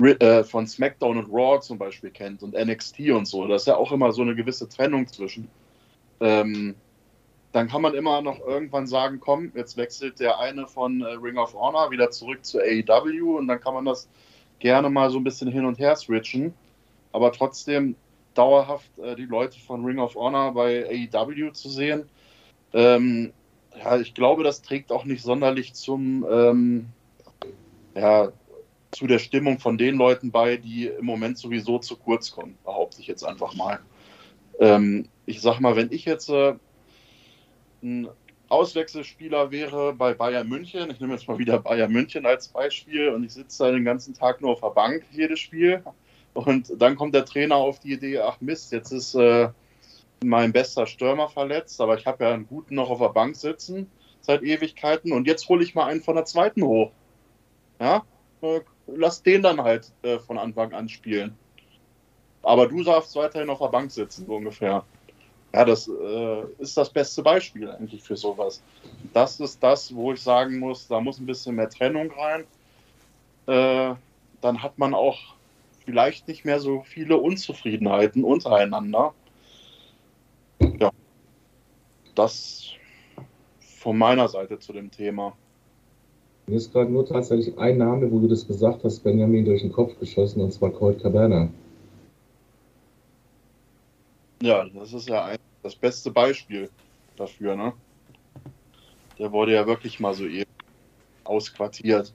äh, 0.00 0.44
von 0.44 0.66
SmackDown 0.66 1.18
und 1.18 1.32
Raw 1.32 1.60
zum 1.60 1.78
Beispiel 1.78 2.10
kennt 2.10 2.42
und 2.42 2.54
NXT 2.54 3.10
und 3.10 3.26
so. 3.26 3.46
Da 3.46 3.56
ist 3.56 3.66
ja 3.66 3.76
auch 3.76 3.92
immer 3.92 4.12
so 4.12 4.22
eine 4.22 4.34
gewisse 4.34 4.68
Trennung 4.68 5.06
zwischen. 5.06 5.48
Ähm, 6.20 6.74
dann 7.52 7.68
kann 7.68 7.82
man 7.82 7.94
immer 7.94 8.20
noch 8.20 8.40
irgendwann 8.40 8.86
sagen, 8.86 9.20
komm, 9.20 9.52
jetzt 9.54 9.76
wechselt 9.76 10.20
der 10.20 10.38
eine 10.38 10.66
von 10.66 11.00
äh, 11.00 11.12
Ring 11.14 11.38
of 11.38 11.54
Honor 11.54 11.90
wieder 11.90 12.10
zurück 12.10 12.44
zu 12.44 12.60
AEW 12.60 13.38
und 13.38 13.48
dann 13.48 13.60
kann 13.60 13.74
man 13.74 13.84
das 13.84 14.08
gerne 14.58 14.90
mal 14.90 15.10
so 15.10 15.18
ein 15.18 15.24
bisschen 15.24 15.50
hin 15.50 15.64
und 15.64 15.78
her 15.78 15.96
switchen. 15.96 16.52
Aber 17.12 17.32
trotzdem 17.32 17.96
dauerhaft 18.34 18.98
äh, 18.98 19.16
die 19.16 19.24
Leute 19.24 19.58
von 19.58 19.84
Ring 19.84 19.98
of 19.98 20.14
Honor 20.14 20.52
bei 20.52 21.08
AEW 21.12 21.52
zu 21.52 21.70
sehen. 21.70 22.08
Ähm, 22.74 23.32
ja, 23.76 23.98
ich 23.98 24.14
glaube, 24.14 24.44
das 24.44 24.62
trägt 24.62 24.92
auch 24.92 25.04
nicht 25.04 25.22
sonderlich 25.22 25.74
zum, 25.74 26.26
ähm, 26.30 26.86
ja, 27.94 28.30
zu 28.90 29.06
der 29.06 29.18
Stimmung 29.18 29.58
von 29.58 29.78
den 29.78 29.96
Leuten 29.96 30.30
bei, 30.30 30.56
die 30.56 30.86
im 30.86 31.04
Moment 31.04 31.38
sowieso 31.38 31.78
zu 31.78 31.96
kurz 31.96 32.30
kommen, 32.30 32.56
behaupte 32.64 33.00
ich 33.00 33.06
jetzt 33.06 33.22
einfach 33.22 33.54
mal. 33.54 33.80
Ähm, 34.60 35.08
ich 35.26 35.40
sag 35.40 35.60
mal, 35.60 35.76
wenn 35.76 35.92
ich 35.92 36.04
jetzt 36.04 36.30
äh, 36.30 36.54
ein 37.82 38.08
Auswechselspieler 38.48 39.50
wäre 39.50 39.92
bei 39.92 40.14
Bayern 40.14 40.48
München, 40.48 40.90
ich 40.90 41.00
nehme 41.00 41.14
jetzt 41.14 41.28
mal 41.28 41.38
wieder 41.38 41.58
Bayern 41.58 41.92
München 41.92 42.24
als 42.24 42.48
Beispiel 42.48 43.10
und 43.10 43.24
ich 43.24 43.32
sitze 43.32 43.64
da 43.64 43.70
den 43.70 43.84
ganzen 43.84 44.14
Tag 44.14 44.40
nur 44.40 44.52
auf 44.52 44.60
der 44.60 44.70
Bank, 44.70 45.04
jedes 45.10 45.38
Spiel, 45.38 45.82
und 46.34 46.72
dann 46.78 46.96
kommt 46.96 47.14
der 47.14 47.24
Trainer 47.24 47.56
auf 47.56 47.80
die 47.80 47.92
Idee, 47.92 48.20
ach 48.20 48.40
Mist, 48.40 48.72
jetzt 48.72 48.92
ist 48.92 49.14
äh, 49.14 49.48
mein 50.24 50.52
bester 50.52 50.86
Stürmer 50.86 51.28
verletzt, 51.28 51.80
aber 51.80 51.98
ich 51.98 52.06
habe 52.06 52.24
ja 52.24 52.32
einen 52.32 52.46
guten 52.46 52.74
noch 52.74 52.90
auf 52.90 53.00
der 53.00 53.08
Bank 53.08 53.36
sitzen 53.36 53.90
seit 54.20 54.42
Ewigkeiten 54.42 55.12
und 55.12 55.26
jetzt 55.26 55.48
hole 55.48 55.64
ich 55.64 55.74
mal 55.74 55.86
einen 55.86 56.02
von 56.02 56.14
der 56.14 56.24
zweiten 56.24 56.62
hoch. 56.62 56.92
Ja, 57.80 58.04
äh, 58.42 58.60
lass 58.86 59.22
den 59.22 59.42
dann 59.42 59.62
halt 59.62 59.92
äh, 60.02 60.18
von 60.18 60.38
Anfang 60.38 60.72
an 60.72 60.88
spielen. 60.88 61.36
Aber 62.42 62.68
du 62.68 62.82
darfst 62.82 63.14
weiterhin 63.16 63.50
auf 63.50 63.58
der 63.58 63.68
Bank 63.68 63.90
sitzen, 63.90 64.26
so 64.26 64.36
ungefähr. 64.36 64.84
Ja, 65.54 65.64
das 65.64 65.88
äh, 65.88 66.42
ist 66.58 66.76
das 66.76 66.90
beste 66.90 67.22
Beispiel 67.22 67.70
eigentlich 67.70 68.02
für 68.02 68.16
sowas. 68.16 68.62
Das 69.14 69.40
ist 69.40 69.62
das, 69.62 69.94
wo 69.94 70.12
ich 70.12 70.20
sagen 70.20 70.58
muss, 70.58 70.86
da 70.86 71.00
muss 71.00 71.18
ein 71.18 71.26
bisschen 71.26 71.56
mehr 71.56 71.70
Trennung 71.70 72.10
rein. 72.12 72.44
Äh, 73.46 73.94
dann 74.40 74.62
hat 74.62 74.78
man 74.78 74.94
auch 74.94 75.18
vielleicht 75.86 76.28
nicht 76.28 76.44
mehr 76.44 76.60
so 76.60 76.82
viele 76.82 77.16
Unzufriedenheiten 77.16 78.24
untereinander. 78.24 79.14
Ja, 80.78 80.90
das 82.14 82.72
von 83.60 83.96
meiner 83.96 84.28
Seite 84.28 84.58
zu 84.58 84.74
dem 84.74 84.90
Thema. 84.90 85.34
Mir 86.46 86.56
ist 86.56 86.72
gerade 86.72 86.90
nur 86.90 87.06
tatsächlich 87.06 87.56
ein 87.58 87.78
Name, 87.78 88.10
wo 88.10 88.18
du 88.18 88.28
das 88.28 88.46
gesagt 88.46 88.84
hast, 88.84 89.00
Benjamin 89.00 89.46
durch 89.46 89.62
den 89.62 89.72
Kopf 89.72 89.98
geschossen, 89.98 90.42
und 90.42 90.52
zwar 90.52 90.70
Colt 90.70 91.00
Cabana. 91.00 91.48
Ja, 94.42 94.64
das 94.68 94.92
ist 94.92 95.08
ja 95.08 95.24
ein, 95.24 95.37
das 95.62 95.74
beste 95.74 96.10
Beispiel 96.10 96.70
dafür, 97.16 97.56
ne? 97.56 97.72
Der 99.18 99.32
wurde 99.32 99.54
ja 99.54 99.66
wirklich 99.66 99.98
mal 99.98 100.14
so 100.14 100.26
eben 100.26 100.50
ausquartiert. 101.24 102.12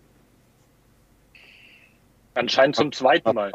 Anscheinend 2.36 2.76
zum 2.76 2.92
zweiten 2.92 3.36
Mal. 3.36 3.52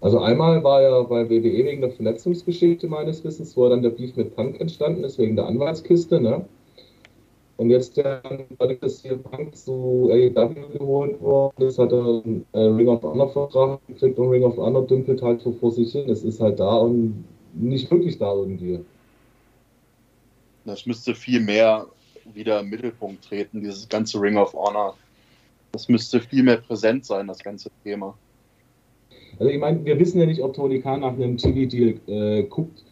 Also 0.00 0.18
einmal 0.18 0.64
war 0.64 0.82
er 0.82 1.04
bei 1.04 1.30
WWE 1.30 1.64
wegen 1.64 1.80
der 1.80 1.90
Verletzungsgeschichte 1.90 2.88
meines 2.88 3.22
Wissens, 3.22 3.56
wo 3.56 3.68
dann 3.68 3.82
der 3.82 3.90
Beef 3.90 4.16
mit 4.16 4.34
Punk 4.34 4.60
entstanden 4.60 5.04
ist, 5.04 5.18
wegen 5.18 5.36
der 5.36 5.46
Anwaltskiste, 5.46 6.20
ne? 6.20 6.44
Und 7.58 7.70
jetzt, 7.70 7.96
dadurch, 7.96 8.80
dass 8.80 9.02
hier 9.02 9.16
Punk 9.18 9.54
zu 9.54 10.10
AEW 10.10 10.76
geholt 10.76 11.20
worden 11.20 11.62
ist, 11.62 11.78
hat 11.78 11.92
er 11.92 12.00
einen 12.24 12.44
äh, 12.52 12.58
Ring 12.58 12.88
of 12.88 13.02
Honor 13.04 13.28
Vertrag 13.28 13.86
gekriegt 13.86 14.18
und 14.18 14.30
Ring 14.30 14.42
of 14.42 14.56
Honor 14.56 14.84
dümpelt 14.84 15.22
halt 15.22 15.42
so 15.42 15.52
vor 15.52 15.70
sich 15.70 15.92
hin. 15.92 16.10
Es 16.10 16.24
ist 16.24 16.40
halt 16.40 16.58
da 16.58 16.78
und 16.78 17.24
nicht 17.52 17.90
wirklich 17.90 18.18
da 18.18 18.32
irgendwie. 18.32 18.80
Das 20.64 20.86
müsste 20.86 21.14
viel 21.14 21.40
mehr 21.40 21.86
wieder 22.34 22.60
im 22.60 22.70
Mittelpunkt 22.70 23.24
treten, 23.24 23.60
dieses 23.60 23.88
ganze 23.88 24.20
Ring 24.20 24.36
of 24.36 24.52
Honor. 24.54 24.96
Das 25.72 25.88
müsste 25.88 26.20
viel 26.20 26.42
mehr 26.42 26.58
präsent 26.58 27.04
sein, 27.04 27.26
das 27.26 27.38
ganze 27.38 27.70
Thema. 27.82 28.14
Also 29.38 29.50
ich 29.50 29.58
meine, 29.58 29.84
wir 29.84 29.98
wissen 29.98 30.20
ja 30.20 30.26
nicht, 30.26 30.42
ob 30.42 30.54
Tony 30.54 30.80
Khan 30.80 31.00
nach 31.00 31.14
einem 31.14 31.36
TV-Deal 31.36 32.00
äh, 32.06 32.42
guckt 32.44 32.84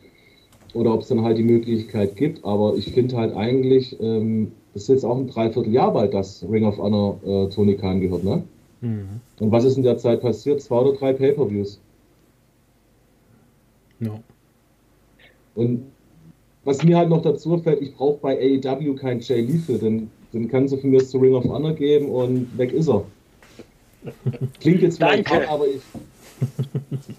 oder 0.72 0.94
ob 0.94 1.02
es 1.02 1.08
dann 1.08 1.22
halt 1.22 1.38
die 1.38 1.42
Möglichkeit 1.42 2.16
gibt, 2.16 2.44
aber 2.44 2.74
ich 2.76 2.92
finde 2.92 3.16
halt 3.16 3.34
eigentlich, 3.36 4.00
ähm, 4.00 4.52
das 4.72 4.84
ist 4.84 4.88
jetzt 4.88 5.04
auch 5.04 5.16
ein 5.16 5.28
Dreivierteljahr 5.28 5.92
bald, 5.92 6.14
dass 6.14 6.44
Ring 6.48 6.64
of 6.64 6.78
Honor 6.78 7.20
äh, 7.24 7.48
Tony 7.50 7.76
Khan 7.76 8.00
gehört, 8.00 8.24
ne? 8.24 8.42
Mhm. 8.80 9.20
Und 9.38 9.52
was 9.52 9.64
ist 9.64 9.76
in 9.76 9.82
der 9.82 9.98
Zeit 9.98 10.22
passiert? 10.22 10.62
Zwei 10.62 10.78
oder 10.78 10.96
drei 10.96 11.12
Pay-Per-Views. 11.12 11.80
No. 13.98 14.20
Und 15.54 15.90
was 16.64 16.82
mir 16.82 16.98
halt 16.98 17.08
noch 17.08 17.22
dazu 17.22 17.58
fällt, 17.58 17.80
ich 17.80 17.94
brauche 17.94 18.18
bei 18.18 18.36
AEW 18.36 18.94
keinen 18.94 19.20
Jay 19.20 19.40
Lethal, 19.40 19.78
denn 19.78 20.10
den 20.32 20.48
kannst 20.48 20.72
du 20.72 20.78
von 20.78 20.90
mir 20.90 21.04
zu 21.04 21.18
Ring 21.18 21.34
of 21.34 21.44
Honor 21.44 21.72
geben 21.74 22.10
und 22.10 22.56
weg 22.56 22.72
ist 22.72 22.88
er. 22.88 23.04
Klingt 24.60 24.82
jetzt 24.82 24.96
vielleicht 24.96 25.28
hart, 25.28 25.48
aber 25.48 25.66
ich. 25.66 25.82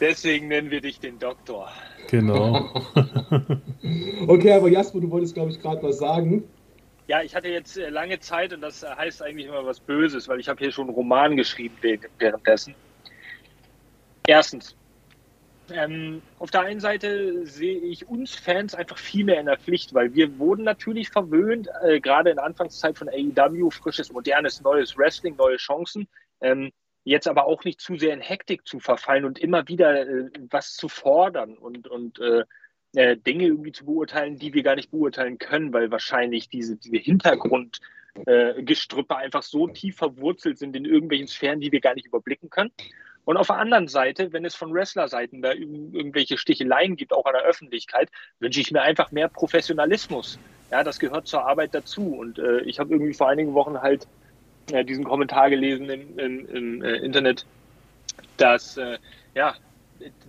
Deswegen 0.00 0.48
nennen 0.48 0.70
wir 0.70 0.80
dich 0.80 0.98
den 0.98 1.18
Doktor. 1.18 1.68
Genau. 2.08 2.70
okay, 4.26 4.52
aber 4.52 4.68
Jasper, 4.68 5.00
du 5.00 5.10
wolltest, 5.10 5.34
glaube 5.34 5.50
ich, 5.50 5.60
gerade 5.60 5.82
was 5.82 5.98
sagen. 5.98 6.42
Ja, 7.06 7.22
ich 7.22 7.34
hatte 7.34 7.48
jetzt 7.48 7.76
äh, 7.76 7.90
lange 7.90 8.18
Zeit 8.18 8.52
und 8.52 8.62
das 8.62 8.82
heißt 8.82 9.22
eigentlich 9.22 9.46
immer 9.46 9.64
was 9.66 9.78
Böses, 9.78 10.26
weil 10.28 10.40
ich 10.40 10.48
habe 10.48 10.58
hier 10.60 10.72
schon 10.72 10.86
einen 10.86 10.94
Roman 10.94 11.36
geschrieben 11.36 11.76
währenddessen. 12.18 12.74
Erstens, 14.26 14.74
ähm, 15.70 16.22
auf 16.38 16.50
der 16.50 16.62
einen 16.62 16.80
Seite 16.80 17.46
sehe 17.46 17.80
ich 17.80 18.08
uns 18.08 18.34
Fans 18.34 18.74
einfach 18.74 18.98
viel 18.98 19.24
mehr 19.24 19.40
in 19.40 19.46
der 19.46 19.58
Pflicht, 19.58 19.94
weil 19.94 20.14
wir 20.14 20.38
wurden 20.38 20.64
natürlich 20.64 21.10
verwöhnt, 21.10 21.68
äh, 21.82 22.00
gerade 22.00 22.30
in 22.30 22.36
der 22.36 22.44
Anfangszeit 22.44 22.98
von 22.98 23.08
AEW, 23.08 23.70
frisches, 23.70 24.12
modernes, 24.12 24.60
neues 24.60 24.96
Wrestling, 24.96 25.36
neue 25.36 25.56
Chancen. 25.56 26.08
Ähm, 26.40 26.72
jetzt 27.04 27.28
aber 27.28 27.46
auch 27.46 27.64
nicht 27.64 27.80
zu 27.80 27.96
sehr 27.96 28.14
in 28.14 28.20
Hektik 28.20 28.66
zu 28.66 28.78
verfallen 28.78 29.24
und 29.24 29.38
immer 29.38 29.66
wieder 29.68 30.06
äh, 30.06 30.30
was 30.50 30.74
zu 30.74 30.88
fordern 30.88 31.56
und, 31.56 31.88
und 31.88 32.18
äh, 32.20 32.44
äh, 32.94 33.16
Dinge 33.16 33.44
irgendwie 33.44 33.72
zu 33.72 33.84
beurteilen, 33.84 34.38
die 34.38 34.52
wir 34.52 34.62
gar 34.62 34.76
nicht 34.76 34.90
beurteilen 34.90 35.38
können, 35.38 35.72
weil 35.72 35.90
wahrscheinlich 35.90 36.48
diese, 36.48 36.76
diese 36.76 36.98
Hintergrundgestrüppe 36.98 39.16
einfach 39.16 39.42
so 39.42 39.68
tief 39.68 39.96
verwurzelt 39.96 40.58
sind 40.58 40.76
in 40.76 40.84
irgendwelchen 40.84 41.28
Sphären, 41.28 41.60
die 41.60 41.72
wir 41.72 41.80
gar 41.80 41.94
nicht 41.94 42.06
überblicken 42.06 42.50
können. 42.50 42.72
Und 43.24 43.36
auf 43.36 43.48
der 43.48 43.56
anderen 43.56 43.88
Seite, 43.88 44.32
wenn 44.32 44.44
es 44.44 44.54
von 44.54 44.72
Wrestlerseiten 44.72 45.42
da 45.42 45.52
irgendwelche 45.52 46.38
Sticheleien 46.38 46.96
gibt, 46.96 47.12
auch 47.12 47.26
an 47.26 47.34
der 47.34 47.42
Öffentlichkeit, 47.42 48.08
wünsche 48.38 48.60
ich 48.60 48.72
mir 48.72 48.82
einfach 48.82 49.12
mehr 49.12 49.28
Professionalismus. 49.28 50.38
Ja, 50.70 50.82
das 50.84 50.98
gehört 50.98 51.26
zur 51.26 51.46
Arbeit 51.46 51.74
dazu. 51.74 52.14
Und 52.14 52.38
äh, 52.38 52.60
ich 52.60 52.78
habe 52.78 52.92
irgendwie 52.92 53.14
vor 53.14 53.28
einigen 53.28 53.54
Wochen 53.54 53.80
halt 53.80 54.06
äh, 54.72 54.84
diesen 54.84 55.04
Kommentar 55.04 55.50
gelesen 55.50 55.88
im, 55.90 56.18
im, 56.18 56.48
im 56.48 56.82
äh, 56.82 56.96
Internet, 56.96 57.44
dass 58.36 58.76
äh, 58.76 58.98
ja, 59.34 59.54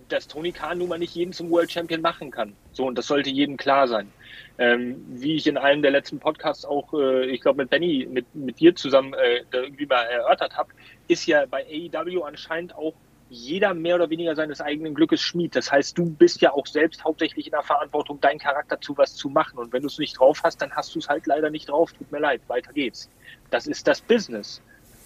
dass 0.08 0.28
Tony 0.28 0.52
Khan 0.52 0.78
nun 0.78 0.88
mal 0.88 0.98
nicht 0.98 1.14
jeden 1.14 1.32
zum 1.32 1.50
World 1.50 1.70
Champion 1.70 2.00
machen 2.00 2.30
kann. 2.30 2.54
So, 2.72 2.86
und 2.86 2.96
das 2.98 3.06
sollte 3.06 3.30
jedem 3.30 3.56
klar 3.56 3.88
sein. 3.88 4.12
Ähm, 4.58 5.04
wie 5.08 5.36
ich 5.36 5.46
in 5.46 5.56
einem 5.56 5.82
der 5.82 5.90
letzten 5.90 6.18
Podcasts 6.18 6.64
auch, 6.64 6.92
äh, 6.94 7.26
ich 7.26 7.40
glaube 7.40 7.62
mit 7.62 7.70
Benny, 7.70 8.06
mit, 8.10 8.34
mit 8.34 8.60
dir 8.60 8.74
zusammen 8.74 9.14
äh, 9.14 9.42
irgendwie 9.52 9.86
mal 9.86 10.02
erörtert 10.04 10.56
habe, 10.56 10.70
ist 11.08 11.26
ja 11.26 11.46
bei 11.46 11.64
AEW 11.64 12.22
anscheinend 12.22 12.74
auch 12.74 12.94
jeder 13.32 13.72
mehr 13.72 13.94
oder 13.94 14.10
weniger 14.10 14.36
seines 14.36 14.60
eigenen 14.60 14.94
Glückes 14.94 15.22
Schmied. 15.22 15.56
Das 15.56 15.72
heißt, 15.72 15.96
du 15.96 16.04
bist 16.04 16.42
ja 16.42 16.52
auch 16.52 16.66
selbst 16.66 17.02
hauptsächlich 17.02 17.46
in 17.46 17.52
der 17.52 17.62
Verantwortung, 17.62 18.20
deinen 18.20 18.38
Charakter 18.38 18.78
zu 18.78 18.96
was 18.98 19.14
zu 19.14 19.30
machen. 19.30 19.58
Und 19.58 19.72
wenn 19.72 19.80
du 19.80 19.88
es 19.88 19.98
nicht 19.98 20.20
drauf 20.20 20.42
hast, 20.44 20.60
dann 20.60 20.70
hast 20.72 20.94
du 20.94 20.98
es 20.98 21.08
halt 21.08 21.26
leider 21.26 21.48
nicht 21.48 21.70
drauf. 21.70 21.94
Tut 21.94 22.12
mir 22.12 22.18
leid, 22.18 22.42
weiter 22.48 22.74
geht's. 22.74 23.08
Das 23.50 23.66
ist 23.66 23.88
das 23.88 24.02
Business. 24.02 24.60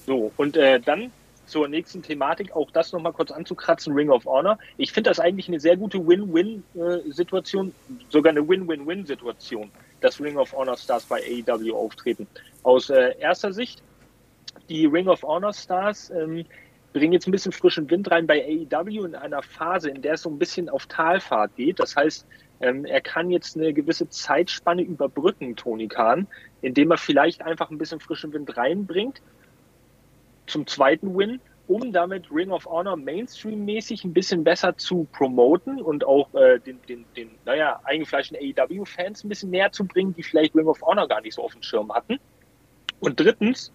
So, 0.06 0.32
und 0.36 0.56
äh, 0.56 0.80
dann 0.80 1.12
zur 1.46 1.68
nächsten 1.68 2.02
Thematik, 2.02 2.54
auch 2.54 2.70
das 2.70 2.92
nochmal 2.92 3.12
kurz 3.12 3.30
anzukratzen, 3.30 3.92
Ring 3.92 4.10
of 4.10 4.24
Honor. 4.26 4.58
Ich 4.76 4.92
finde 4.92 5.10
das 5.10 5.20
eigentlich 5.20 5.48
eine 5.48 5.60
sehr 5.60 5.76
gute 5.76 6.04
Win-Win-Situation, 6.04 7.72
sogar 8.08 8.30
eine 8.30 8.46
Win-Win-Win-Situation, 8.46 9.70
dass 10.00 10.20
Ring 10.20 10.36
of 10.36 10.52
Honor 10.52 10.76
Stars 10.76 11.04
bei 11.04 11.22
AEW 11.22 11.74
auftreten. 11.74 12.26
Aus 12.62 12.90
äh, 12.90 13.18
erster 13.18 13.52
Sicht, 13.52 13.82
die 14.68 14.86
Ring 14.86 15.08
of 15.08 15.22
Honor 15.22 15.52
Stars 15.52 16.10
ähm, 16.10 16.44
bringen 16.92 17.12
jetzt 17.12 17.28
ein 17.28 17.32
bisschen 17.32 17.52
frischen 17.52 17.88
Wind 17.90 18.10
rein 18.10 18.26
bei 18.26 18.42
AEW 18.44 19.04
in 19.04 19.14
einer 19.14 19.42
Phase, 19.42 19.90
in 19.90 20.02
der 20.02 20.14
es 20.14 20.22
so 20.22 20.30
ein 20.30 20.38
bisschen 20.38 20.68
auf 20.68 20.86
Talfahrt 20.86 21.54
geht. 21.56 21.78
Das 21.78 21.94
heißt, 21.94 22.26
ähm, 22.60 22.84
er 22.84 23.00
kann 23.00 23.30
jetzt 23.30 23.56
eine 23.56 23.72
gewisse 23.72 24.08
Zeitspanne 24.08 24.82
überbrücken, 24.82 25.56
Tony 25.56 25.88
Khan, 25.88 26.26
indem 26.62 26.90
er 26.90 26.96
vielleicht 26.96 27.42
einfach 27.42 27.70
ein 27.70 27.78
bisschen 27.78 28.00
frischen 28.00 28.32
Wind 28.32 28.56
reinbringt 28.56 29.20
zum 30.46 30.66
zweiten 30.66 31.16
Win, 31.16 31.40
um 31.66 31.92
damit 31.92 32.30
Ring 32.30 32.50
of 32.50 32.66
Honor 32.66 32.96
Mainstream-mäßig 32.96 34.04
ein 34.04 34.12
bisschen 34.12 34.44
besser 34.44 34.76
zu 34.76 35.06
promoten 35.12 35.80
und 35.80 36.06
auch 36.06 36.32
äh, 36.34 36.60
den, 36.60 36.80
den, 36.88 37.04
den, 37.16 37.30
naja, 37.44 37.80
eingefleischten 37.84 38.38
AEW-Fans 38.38 39.24
ein 39.24 39.28
bisschen 39.28 39.50
näher 39.50 39.72
zu 39.72 39.84
bringen, 39.84 40.14
die 40.14 40.22
vielleicht 40.22 40.54
Ring 40.54 40.66
of 40.66 40.80
Honor 40.82 41.08
gar 41.08 41.20
nicht 41.20 41.34
so 41.34 41.42
auf 41.42 41.52
dem 41.52 41.62
Schirm 41.62 41.92
hatten. 41.92 42.20
Und 43.00 43.18
drittens, 43.18 43.72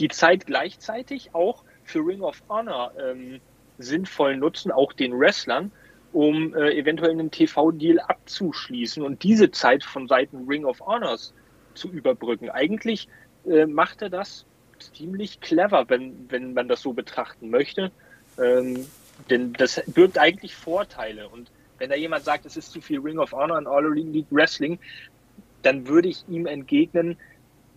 die 0.00 0.08
Zeit 0.08 0.46
gleichzeitig 0.46 1.34
auch 1.34 1.64
für 1.84 2.00
Ring 2.00 2.22
of 2.22 2.42
Honor 2.48 2.92
ähm, 3.00 3.40
sinnvoll 3.78 4.36
nutzen, 4.36 4.72
auch 4.72 4.92
den 4.92 5.18
Wrestlern, 5.18 5.70
um 6.12 6.54
äh, 6.54 6.72
eventuell 6.76 7.10
einen 7.10 7.30
TV-Deal 7.30 8.00
abzuschließen 8.00 9.02
und 9.02 9.22
diese 9.22 9.50
Zeit 9.50 9.84
von 9.84 10.08
Seiten 10.08 10.46
Ring 10.48 10.64
of 10.64 10.80
Honors 10.80 11.34
zu 11.74 11.88
überbrücken. 11.88 12.50
Eigentlich 12.50 13.08
äh, 13.46 13.66
macht 13.66 14.02
er 14.02 14.10
das 14.10 14.44
ziemlich 14.82 15.40
clever, 15.40 15.88
wenn, 15.88 16.30
wenn 16.30 16.54
man 16.54 16.68
das 16.68 16.82
so 16.82 16.92
betrachten 16.92 17.50
möchte. 17.50 17.90
Ähm, 18.38 18.86
denn 19.30 19.52
das 19.52 19.82
birgt 19.86 20.18
eigentlich 20.18 20.54
Vorteile. 20.54 21.28
Und 21.28 21.50
wenn 21.78 21.90
da 21.90 21.96
jemand 21.96 22.24
sagt, 22.24 22.46
es 22.46 22.56
ist 22.56 22.72
zu 22.72 22.80
viel 22.80 23.00
Ring 23.00 23.18
of 23.18 23.32
Honor 23.32 23.58
und 23.58 23.66
All 23.66 23.86
Elite 23.86 24.28
Wrestling, 24.30 24.78
dann 25.62 25.88
würde 25.88 26.08
ich 26.08 26.24
ihm 26.28 26.46
entgegnen, 26.46 27.16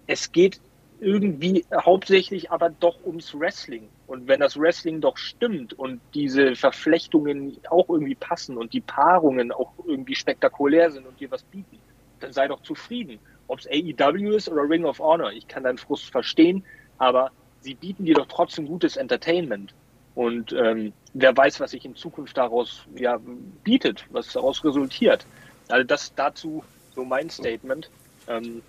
es 0.08 0.32
geht 0.32 0.60
irgendwie 1.00 1.66
hauptsächlich 1.74 2.52
aber 2.52 2.70
doch 2.70 3.04
ums 3.04 3.38
Wrestling. 3.38 3.90
Und 4.06 4.28
wenn 4.28 4.40
das 4.40 4.58
Wrestling 4.58 5.02
doch 5.02 5.18
stimmt 5.18 5.74
und 5.74 6.00
diese 6.14 6.56
Verflechtungen 6.56 7.58
auch 7.70 7.90
irgendwie 7.90 8.16
passen 8.16 8.56
und 8.56 8.74
die 8.74 8.82
Paarungen 8.82 9.52
auch 9.52 9.74
irgendwie 9.86 10.16
spektakulär 10.16 10.92
sind 10.92 11.08
und 11.08 11.20
dir 11.20 11.32
was 11.32 11.44
bieten, 11.44 11.80
dann 12.20 12.34
sei 12.34 12.48
doch 12.48 12.62
zufrieden. 12.62 13.20
Ob 13.48 13.60
es 13.60 13.68
AEW 13.68 14.36
ist 14.36 14.48
oder 14.48 14.70
Ring 14.70 14.86
of 14.86 15.00
Honor, 15.00 15.32
ich 15.32 15.48
kann 15.48 15.64
deinen 15.64 15.80
Frust 15.80 16.12
verstehen, 16.12 16.64
aber 17.02 17.32
sie 17.62 17.74
bieten 17.74 18.06
dir 18.06 18.14
doch 18.14 18.28
trotzdem 18.28 18.68
gutes 18.68 18.96
Entertainment. 18.96 19.74
Und 20.14 20.54
ähm, 20.54 20.94
wer 21.16 21.36
weiß, 21.36 21.60
was 21.60 21.72
sich 21.72 21.84
in 21.84 21.96
Zukunft 21.96 22.38
daraus 22.38 22.84
ja, 22.96 23.20
bietet, 23.64 24.06
was 24.12 24.32
daraus 24.32 24.64
resultiert. 24.64 25.26
Also 25.70 25.84
das 25.84 26.14
dazu 26.16 26.64
so 26.94 27.04
mein 27.04 27.28
Statement. 27.32 27.90
Ähm, 28.28 28.62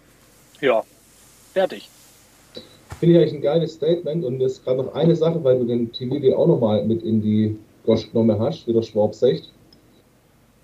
ja, 0.63 0.83
fertig. 1.53 1.91
Finde 3.01 3.17
ich 3.17 3.21
eigentlich 3.21 3.35
ein 3.35 3.43
geiles 3.43 3.75
Statement 3.75 4.25
und 4.25 4.41
jetzt 4.41 4.65
gerade 4.65 4.83
noch 4.83 4.95
eine 4.95 5.15
Sache, 5.15 5.45
weil 5.45 5.59
du 5.59 5.67
den 5.67 5.93
TV 5.93 6.35
auch 6.35 6.47
nochmal 6.47 6.87
mit 6.87 7.03
in 7.03 7.21
die 7.21 7.59
Gosch 7.85 8.11
genommen 8.11 8.41
hast, 8.41 8.67
wie 8.67 8.73
der 8.73 8.83
Schwab 8.83 9.15
sagt. 9.15 9.53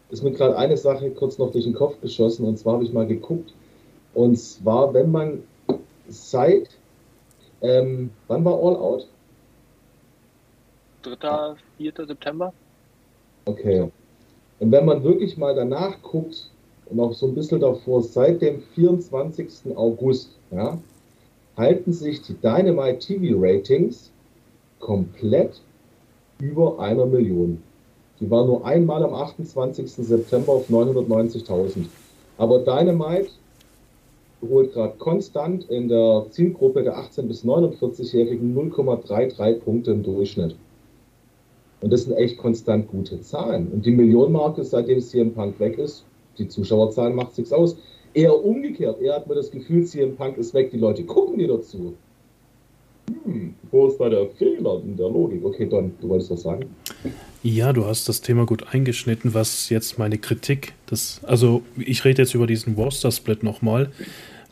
Ist 0.09 0.23
mir 0.23 0.33
gerade 0.33 0.57
eine 0.57 0.79
Sache 0.79 1.11
kurz 1.11 1.37
noch 1.37 1.53
durch 1.53 1.65
den 1.65 1.75
Kopf 1.75 2.01
geschossen 2.01 2.47
und 2.47 2.59
zwar 2.59 2.75
habe 2.75 2.85
ich 2.85 2.95
mal 2.95 3.07
geguckt. 3.07 3.53
Und 4.15 4.37
zwar, 4.37 4.95
wenn 4.95 5.11
man 5.11 5.43
seit 6.09 6.78
ähm, 7.63 8.11
wann 8.27 8.45
war 8.45 8.55
All 8.55 8.77
Out? 8.77 9.07
3., 11.03 11.55
4. 11.77 11.93
September. 12.07 12.53
Okay. 13.45 13.91
Und 14.61 14.73
wenn 14.73 14.85
man 14.85 15.03
wirklich 15.05 15.37
mal 15.37 15.55
danach 15.55 16.01
guckt 16.03 16.51
und 16.87 17.01
auch 17.01 17.13
so 17.13 17.27
ein 17.27 17.35
bisschen 17.35 17.61
davor, 17.61 18.03
seit 18.03 18.43
dem 18.43 18.63
24. 18.75 19.77
August, 19.77 20.31
ja, 20.51 20.79
halten 21.57 21.93
sich 21.93 22.23
die 22.23 22.35
Dynamite 22.35 22.99
TV 22.99 23.37
Ratings 23.39 24.11
komplett 24.81 25.61
über 26.41 26.79
einer 26.79 27.07
Million. 27.07 27.63
Die 28.21 28.31
war 28.31 28.45
nur 28.47 28.65
einmal 28.65 29.05
am 29.05 29.15
28. 29.15 29.91
September 29.93 30.53
auf 30.53 30.69
990.000. 30.69 31.87
Aber 32.37 32.61
Dynamite 32.61 33.31
holt 34.43 34.73
gerade 34.73 34.97
konstant 34.99 35.69
in 35.71 35.89
der 35.89 36.27
Zielgruppe 36.31 36.83
der 36.83 36.97
18- 36.97 37.23
bis 37.23 37.45
49-Jährigen 37.45 38.57
0,33 38.57 39.55
Punkte 39.61 39.91
im 39.93 40.03
Durchschnitt. 40.03 40.57
Und 41.81 41.93
das 41.93 42.05
sind 42.05 42.17
echt 42.17 42.39
konstant 42.39 42.89
gute 42.89 43.21
Zahlen. 43.21 43.69
Und 43.73 43.87
die 43.87 43.93
Millionenmarke, 43.93 44.65
seitdem 44.65 45.01
CM 45.01 45.33
Punk 45.33 45.59
weg 45.61 45.79
ist, 45.79 46.05
die 46.39 46.49
Zuschauerzahlen 46.49 47.15
macht 47.15 47.37
nichts 47.39 47.53
aus. 47.53 47.77
Eher 48.15 48.45
umgekehrt. 48.45 49.01
Er 49.01 49.17
hat 49.17 49.29
mir 49.29 49.35
das 49.35 49.51
Gefühl, 49.51 49.85
CM 49.85 50.17
Punk 50.17 50.39
ist 50.39 50.55
weg, 50.55 50.71
die 50.71 50.79
Leute 50.79 51.05
gucken 51.05 51.39
dir 51.39 51.49
dazu. 51.49 51.95
Hm, 53.25 53.55
wo 53.71 53.89
ist 53.89 53.99
da 53.99 54.09
der 54.09 54.29
Fehler 54.39 54.81
in 54.85 54.97
der 54.97 55.09
Logik? 55.09 55.45
Okay, 55.45 55.67
Don, 55.69 55.93
du 56.01 56.09
wolltest 56.09 56.31
was 56.31 56.43
sagen? 56.43 56.67
Ja, 57.43 57.73
du 57.73 57.87
hast 57.87 58.09
das 58.09 58.21
Thema 58.21 58.47
gut 58.47 58.75
eingeschnitten, 58.75 59.33
was 59.33 59.69
jetzt 59.71 59.99
meine 59.99 60.19
Kritik, 60.19 60.75
das, 60.87 61.21
also 61.25 61.63
ich 61.77 62.05
rede 62.05 62.23
jetzt 62.23 62.35
über 62.35 62.47
diesen 62.47 62.77
Worcester-Split 62.77 63.43
nochmal, 63.43 63.91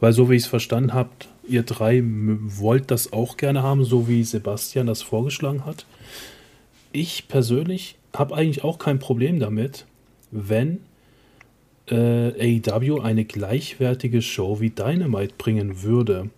weil 0.00 0.12
so 0.12 0.30
wie 0.30 0.36
ich 0.36 0.44
es 0.44 0.48
verstanden 0.48 0.94
habe, 0.94 1.10
ihr 1.48 1.62
drei 1.62 2.02
wollt 2.04 2.90
das 2.90 3.12
auch 3.12 3.36
gerne 3.36 3.62
haben, 3.62 3.84
so 3.84 4.08
wie 4.08 4.22
Sebastian 4.22 4.86
das 4.86 5.02
vorgeschlagen 5.02 5.64
hat. 5.64 5.86
Ich 6.92 7.28
persönlich 7.28 7.96
habe 8.14 8.34
eigentlich 8.34 8.64
auch 8.64 8.78
kein 8.78 8.98
Problem 8.98 9.40
damit, 9.40 9.84
wenn 10.30 10.80
äh, 11.90 12.60
AEW 12.60 13.00
eine 13.00 13.24
gleichwertige 13.24 14.22
Show 14.22 14.60
wie 14.60 14.70
Dynamite 14.70 15.34
bringen 15.38 15.82
würde. 15.82 16.30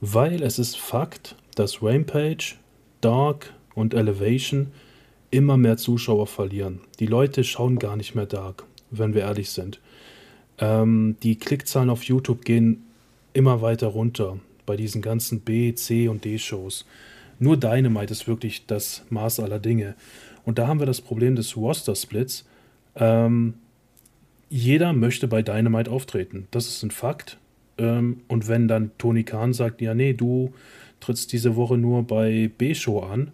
Weil 0.00 0.42
es 0.42 0.58
ist 0.58 0.76
Fakt, 0.76 1.36
dass 1.54 1.82
Rampage, 1.82 2.56
Dark 3.00 3.52
und 3.74 3.94
Elevation 3.94 4.68
immer 5.30 5.56
mehr 5.56 5.76
Zuschauer 5.76 6.26
verlieren. 6.26 6.80
Die 7.00 7.06
Leute 7.06 7.44
schauen 7.44 7.78
gar 7.78 7.96
nicht 7.96 8.14
mehr 8.14 8.26
Dark, 8.26 8.64
wenn 8.90 9.14
wir 9.14 9.22
ehrlich 9.22 9.50
sind. 9.50 9.80
Ähm, 10.58 11.16
die 11.22 11.36
Klickzahlen 11.36 11.90
auf 11.90 12.04
YouTube 12.04 12.44
gehen 12.44 12.84
immer 13.32 13.60
weiter 13.62 13.88
runter 13.88 14.38
bei 14.66 14.76
diesen 14.76 15.02
ganzen 15.02 15.40
B, 15.40 15.74
C 15.74 16.08
und 16.08 16.24
D-Shows. 16.24 16.86
Nur 17.38 17.56
Dynamite 17.56 18.12
ist 18.12 18.28
wirklich 18.28 18.66
das 18.66 19.04
Maß 19.10 19.40
aller 19.40 19.58
Dinge. 19.58 19.94
Und 20.44 20.58
da 20.58 20.68
haben 20.68 20.78
wir 20.78 20.86
das 20.86 21.00
Problem 21.00 21.36
des 21.36 21.56
Roster-Splits. 21.56 22.46
Ähm, 22.96 23.54
jeder 24.48 24.92
möchte 24.92 25.26
bei 25.26 25.42
Dynamite 25.42 25.90
auftreten. 25.90 26.46
Das 26.50 26.68
ist 26.68 26.82
ein 26.82 26.90
Fakt. 26.90 27.38
Ähm, 27.78 28.22
und 28.28 28.48
wenn 28.48 28.68
dann 28.68 28.90
Tony 28.98 29.24
Khan 29.24 29.52
sagt, 29.52 29.80
ja, 29.80 29.94
nee, 29.94 30.12
du 30.12 30.52
trittst 31.00 31.32
diese 31.32 31.56
Woche 31.56 31.76
nur 31.76 32.04
bei 32.04 32.50
B-Show 32.56 33.00
an, 33.00 33.32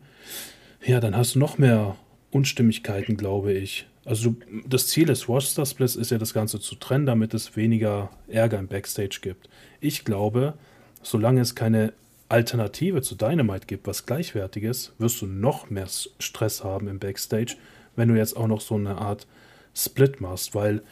ja, 0.84 1.00
dann 1.00 1.16
hast 1.16 1.34
du 1.34 1.38
noch 1.38 1.58
mehr 1.58 1.96
Unstimmigkeiten, 2.30 3.16
glaube 3.16 3.52
ich. 3.52 3.86
Also 4.04 4.34
das 4.66 4.88
Ziel 4.88 5.06
des 5.06 5.28
Roster 5.28 5.66
Splits 5.66 5.94
ist 5.94 6.10
ja 6.10 6.18
das 6.18 6.32
Ganze 6.32 6.58
zu 6.58 6.74
trennen, 6.74 7.06
damit 7.06 7.34
es 7.34 7.56
weniger 7.56 8.10
Ärger 8.28 8.58
im 8.58 8.66
Backstage 8.66 9.18
gibt. 9.20 9.48
Ich 9.80 10.04
glaube, 10.04 10.54
solange 11.02 11.40
es 11.40 11.54
keine 11.54 11.92
Alternative 12.28 13.02
zu 13.02 13.14
Dynamite 13.14 13.66
gibt, 13.66 13.86
was 13.86 14.06
gleichwertiges, 14.06 14.92
wirst 14.98 15.20
du 15.20 15.26
noch 15.26 15.68
mehr 15.68 15.88
Stress 16.18 16.64
haben 16.64 16.88
im 16.88 16.98
Backstage, 16.98 17.56
wenn 17.96 18.08
du 18.08 18.16
jetzt 18.16 18.36
auch 18.36 18.46
noch 18.46 18.60
so 18.60 18.76
eine 18.76 18.96
Art 18.96 19.26
Split 19.74 20.20
machst, 20.20 20.54
weil 20.54 20.82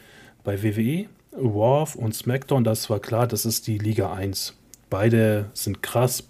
bei 0.43 0.61
WWE, 0.63 1.07
Raw 1.33 1.97
und 1.97 2.15
SmackDown, 2.15 2.63
das 2.63 2.89
war 2.89 2.99
klar, 2.99 3.27
das 3.27 3.45
ist 3.45 3.67
die 3.67 3.77
Liga 3.77 4.13
1. 4.13 4.57
Beide 4.89 5.49
sind 5.53 5.83
krass, 5.83 6.27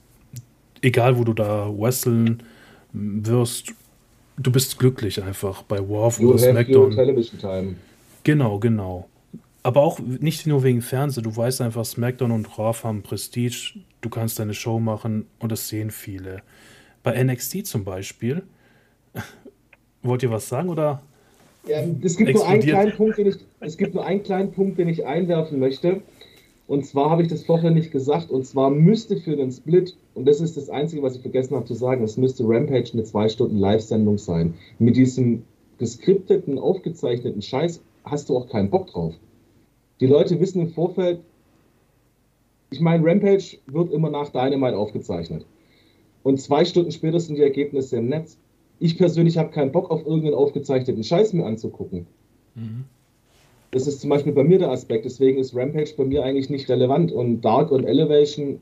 egal 0.82 1.18
wo 1.18 1.24
du 1.24 1.34
da 1.34 1.70
wresteln 1.70 2.44
wirst, 2.92 3.74
du 4.38 4.52
bist 4.52 4.80
glücklich 4.80 5.22
einfach 5.24 5.64
bei 5.64 5.80
Warf 5.80 6.20
oder 6.20 6.38
SmackDown. 6.38 6.92
Television 6.92 7.40
Time. 7.40 7.76
Genau, 8.24 8.60
genau. 8.60 9.08
Aber 9.64 9.82
auch 9.82 10.00
nicht 10.00 10.48
nur 10.48 10.64
wegen 10.64 10.82
Fernsehen. 10.82 11.24
Du 11.24 11.36
weißt 11.36 11.62
einfach, 11.62 11.86
SmackDown 11.86 12.32
und 12.32 12.58
Raw 12.58 12.78
haben 12.84 13.04
Prestige. 13.04 13.80
Du 14.02 14.10
kannst 14.10 14.40
deine 14.40 14.54
Show 14.54 14.80
machen 14.80 15.26
und 15.40 15.52
das 15.52 15.68
sehen 15.68 15.92
viele. 15.92 16.42
Bei 17.04 17.22
NXT 17.22 17.66
zum 17.66 17.84
Beispiel. 17.84 18.44
Wollt 20.02 20.24
ihr 20.24 20.32
was 20.32 20.48
sagen 20.48 20.70
oder? 20.70 21.02
Ja, 21.70 21.84
es, 22.02 22.18
gibt 22.18 22.34
nur 22.34 22.48
einen 22.48 22.62
kleinen 22.62 22.94
Punkt, 22.94 23.18
den 23.18 23.28
ich, 23.28 23.36
es 23.60 23.78
gibt 23.78 23.94
nur 23.94 24.06
einen 24.06 24.24
kleinen 24.24 24.52
Punkt, 24.52 24.80
den 24.80 24.90
ich 24.90 25.06
einwerfen 25.06 25.60
möchte. 25.60 26.02
Und 26.68 26.86
zwar 26.86 27.10
habe 27.10 27.22
ich 27.22 27.28
das 27.28 27.44
vorher 27.44 27.72
nicht 27.72 27.92
gesagt. 27.92 28.32
Und 28.32 28.46
zwar 28.46 28.70
müsste 28.70 29.18
für 29.18 29.36
den 29.36 29.52
Split, 29.52 29.96
und 30.16 30.28
das 30.28 30.42
ist 30.42 30.58
das 30.58 30.70
Einzige, 30.70 31.02
was 31.02 31.16
ich 31.16 31.22
vergessen 31.22 31.56
habe 31.56 31.66
zu 31.66 31.74
sagen, 31.74 32.04
es 32.04 32.18
müsste 32.18 32.44
Rampage 32.46 32.92
eine 32.94 33.04
zwei 33.04 33.30
Stunden 33.30 33.58
Live-Sendung 33.58 34.18
sein. 34.18 34.54
Mit 34.80 34.96
diesem 34.96 35.44
geskripteten, 35.78 36.60
aufgezeichneten 36.60 37.42
Scheiß 37.42 37.82
hast 38.04 38.30
du 38.30 38.38
auch 38.38 38.50
keinen 38.50 38.70
Bock 38.70 38.88
drauf. 38.88 39.14
Die 40.00 40.08
Leute 40.08 40.40
wissen 40.40 40.62
im 40.62 40.70
Vorfeld, 40.70 41.22
ich 42.72 42.80
meine, 42.80 43.04
Rampage 43.04 43.58
wird 43.68 43.92
immer 43.92 44.10
nach 44.10 44.30
Dynamite 44.30 44.78
aufgezeichnet. 44.78 45.46
Und 46.24 46.40
zwei 46.40 46.66
Stunden 46.66 46.92
später 46.92 47.20
sind 47.20 47.36
die 47.36 47.42
Ergebnisse 47.42 47.98
im 47.98 48.08
Netz. 48.08 48.38
Ich 48.80 48.98
persönlich 48.98 49.38
habe 49.38 49.52
keinen 49.52 49.72
Bock 49.72 49.92
auf 49.92 50.06
irgendeinen 50.06 50.36
aufgezeichneten 50.36 51.04
Scheiß 51.04 51.34
mir 51.34 51.46
anzugucken. 51.46 52.08
Mhm. 52.56 52.86
Das 53.72 53.86
ist 53.86 54.02
zum 54.02 54.10
Beispiel 54.10 54.34
bei 54.34 54.44
mir 54.44 54.58
der 54.58 54.72
Aspekt. 54.72 55.06
Deswegen 55.06 55.38
ist 55.38 55.56
Rampage 55.56 55.94
bei 55.96 56.06
mir 56.06 56.24
eigentlich 56.24 56.50
nicht 56.50 56.70
relevant. 56.70 57.12
Und 57.12 57.42
Dark 57.42 57.72
und 57.72 57.86
Elevation, 57.86 58.62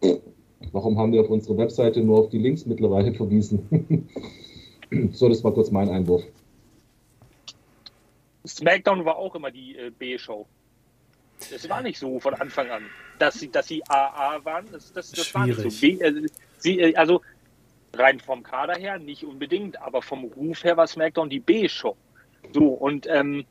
warum 0.72 0.98
haben 0.98 1.12
wir 1.12 1.20
auf 1.20 1.30
unserer 1.30 1.58
Webseite 1.58 2.00
nur 2.00 2.20
auf 2.20 2.30
die 2.30 2.38
Links 2.38 2.64
mittlerweile 2.64 3.12
verwiesen? 3.12 4.08
so, 5.12 5.28
das 5.28 5.44
war 5.44 5.52
kurz 5.52 5.70
mein 5.70 5.88
Einwurf. 5.90 6.22
SmackDown 8.46 9.04
war 9.04 9.16
auch 9.16 9.34
immer 9.34 9.50
die 9.50 9.76
äh, 9.76 9.90
B-Show. 9.90 10.46
Es 11.54 11.68
war 11.68 11.82
nicht 11.82 11.98
so 11.98 12.18
von 12.18 12.32
Anfang 12.34 12.70
an, 12.70 12.84
dass 13.18 13.40
sie, 13.40 13.50
dass 13.50 13.68
sie 13.68 13.82
AA 13.88 14.42
waren. 14.44 14.64
Das, 14.72 14.92
das, 14.92 15.10
das 15.10 15.34
war 15.34 15.46
nicht 15.46 15.60
so. 15.60 15.68
B, 15.80 15.98
äh, 16.00 16.26
sie, 16.58 16.80
äh, 16.80 16.94
also 16.94 17.20
rein 17.98 18.20
vom 18.20 18.42
Kader 18.42 18.74
her 18.74 18.98
nicht 18.98 19.24
unbedingt, 19.24 19.80
aber 19.80 20.02
vom 20.02 20.24
Ruf 20.24 20.64
her 20.64 20.76
war 20.76 20.86
SmackDown 20.86 21.30
die 21.30 21.40
B-Show. 21.40 21.96
So, 22.52 22.68
und 22.68 23.06
ähm, 23.08 23.44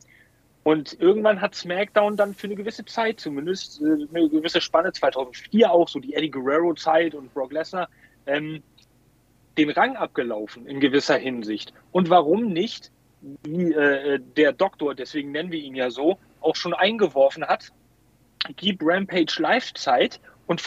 und 0.66 1.00
irgendwann 1.00 1.42
hat 1.42 1.54
SmackDown 1.54 2.18
dann 2.18 2.34
für 2.34 2.48
eine 2.48 2.56
gewisse 2.56 2.84
Zeit, 2.86 3.20
zumindest 3.20 3.84
äh, 3.84 4.08
eine 4.12 4.28
gewisse 4.30 4.62
Spanne, 4.62 4.92
2004 4.92 5.72
auch, 5.72 5.88
so 5.88 6.00
die 6.00 6.16
Eddie 6.16 6.32
Guerrero-Zeit 6.32 7.14
und 7.14 7.32
Brock 7.36 7.52
Lesnar, 7.52 7.88
ähm, 8.26 8.64
den 9.60 9.70
Rang 9.70 9.96
abgelaufen 9.96 10.66
in 10.66 10.80
gewisser 10.80 11.18
Hinsicht. 11.18 11.72
Und 11.92 12.10
warum 12.10 12.48
nicht, 12.48 12.92
wie 13.44 13.74
äh, 13.74 14.20
der 14.38 14.54
Doktor, 14.54 14.96
deswegen 14.96 15.32
nennen 15.32 15.52
wir 15.52 15.60
ihn 15.60 15.76
ja 15.76 15.92
so, 15.92 16.18
auch 16.42 16.56
schon 16.56 16.74
eingeworfen 16.74 17.46
hat, 17.46 17.72
gib 18.56 18.82
Rampage 18.82 19.36
Live-Zeit 19.38 20.20
und 20.48 20.62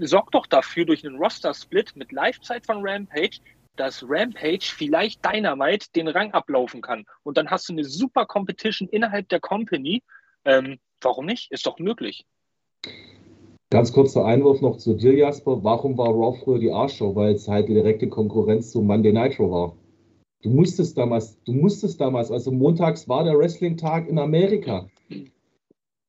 sorg 0.00 0.30
doch 0.30 0.46
dafür 0.46 0.84
durch 0.84 1.06
einen 1.06 1.16
Roster-Split 1.16 1.96
mit 1.96 2.12
Live-Zeit 2.12 2.66
von 2.66 2.86
Rampage, 2.86 3.40
dass 3.76 4.04
Rampage 4.08 4.72
vielleicht 4.74 5.24
Dynamite 5.24 5.86
den 5.94 6.08
Rang 6.08 6.32
ablaufen 6.32 6.80
kann. 6.80 7.04
Und 7.22 7.36
dann 7.36 7.50
hast 7.50 7.68
du 7.68 7.72
eine 7.72 7.84
super 7.84 8.26
Competition 8.26 8.88
innerhalb 8.88 9.28
der 9.28 9.40
Company. 9.40 10.02
Ähm, 10.44 10.78
warum 11.00 11.26
nicht? 11.26 11.50
Ist 11.52 11.66
doch 11.66 11.78
möglich. 11.78 12.24
Ganz 13.70 13.92
kurzer 13.92 14.24
Einwurf 14.24 14.60
noch 14.60 14.78
zu 14.78 14.94
dir, 14.94 15.12
Jasper. 15.12 15.64
Warum 15.64 15.98
war 15.98 16.08
Raw 16.08 16.38
früher 16.38 16.58
die 16.58 16.72
A-Show? 16.72 17.14
Weil 17.16 17.34
es 17.34 17.48
halt 17.48 17.68
die 17.68 17.74
direkte 17.74 18.08
Konkurrenz 18.08 18.70
zu 18.70 18.80
Monday 18.80 19.12
Nitro 19.12 19.50
war. 19.50 19.76
Du 20.42 20.50
musstest 20.50 20.96
damals, 20.96 21.42
du 21.42 21.52
musstest 21.52 22.00
damals, 22.00 22.30
also 22.30 22.52
montags 22.52 23.08
war 23.08 23.24
der 23.24 23.36
Wrestling-Tag 23.36 24.06
in 24.06 24.18
Amerika. 24.18 24.86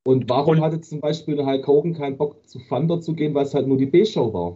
Und 0.07 0.29
warum 0.29 0.51
Und 0.51 0.61
hatte 0.61 0.79
zum 0.79 1.01
Beispiel 1.01 1.45
Hulk 1.45 1.67
Hogan 1.67 1.93
keinen 1.93 2.15
Bock 2.15 2.47
zu 2.47 2.59
Thunder 2.59 3.01
zu 3.01 3.13
gehen, 3.13 3.33
weil 3.33 3.43
es 3.43 3.53
halt 3.53 3.67
nur 3.67 3.75
die 3.75 3.87
B-Show 3.87 4.33
war? 4.33 4.55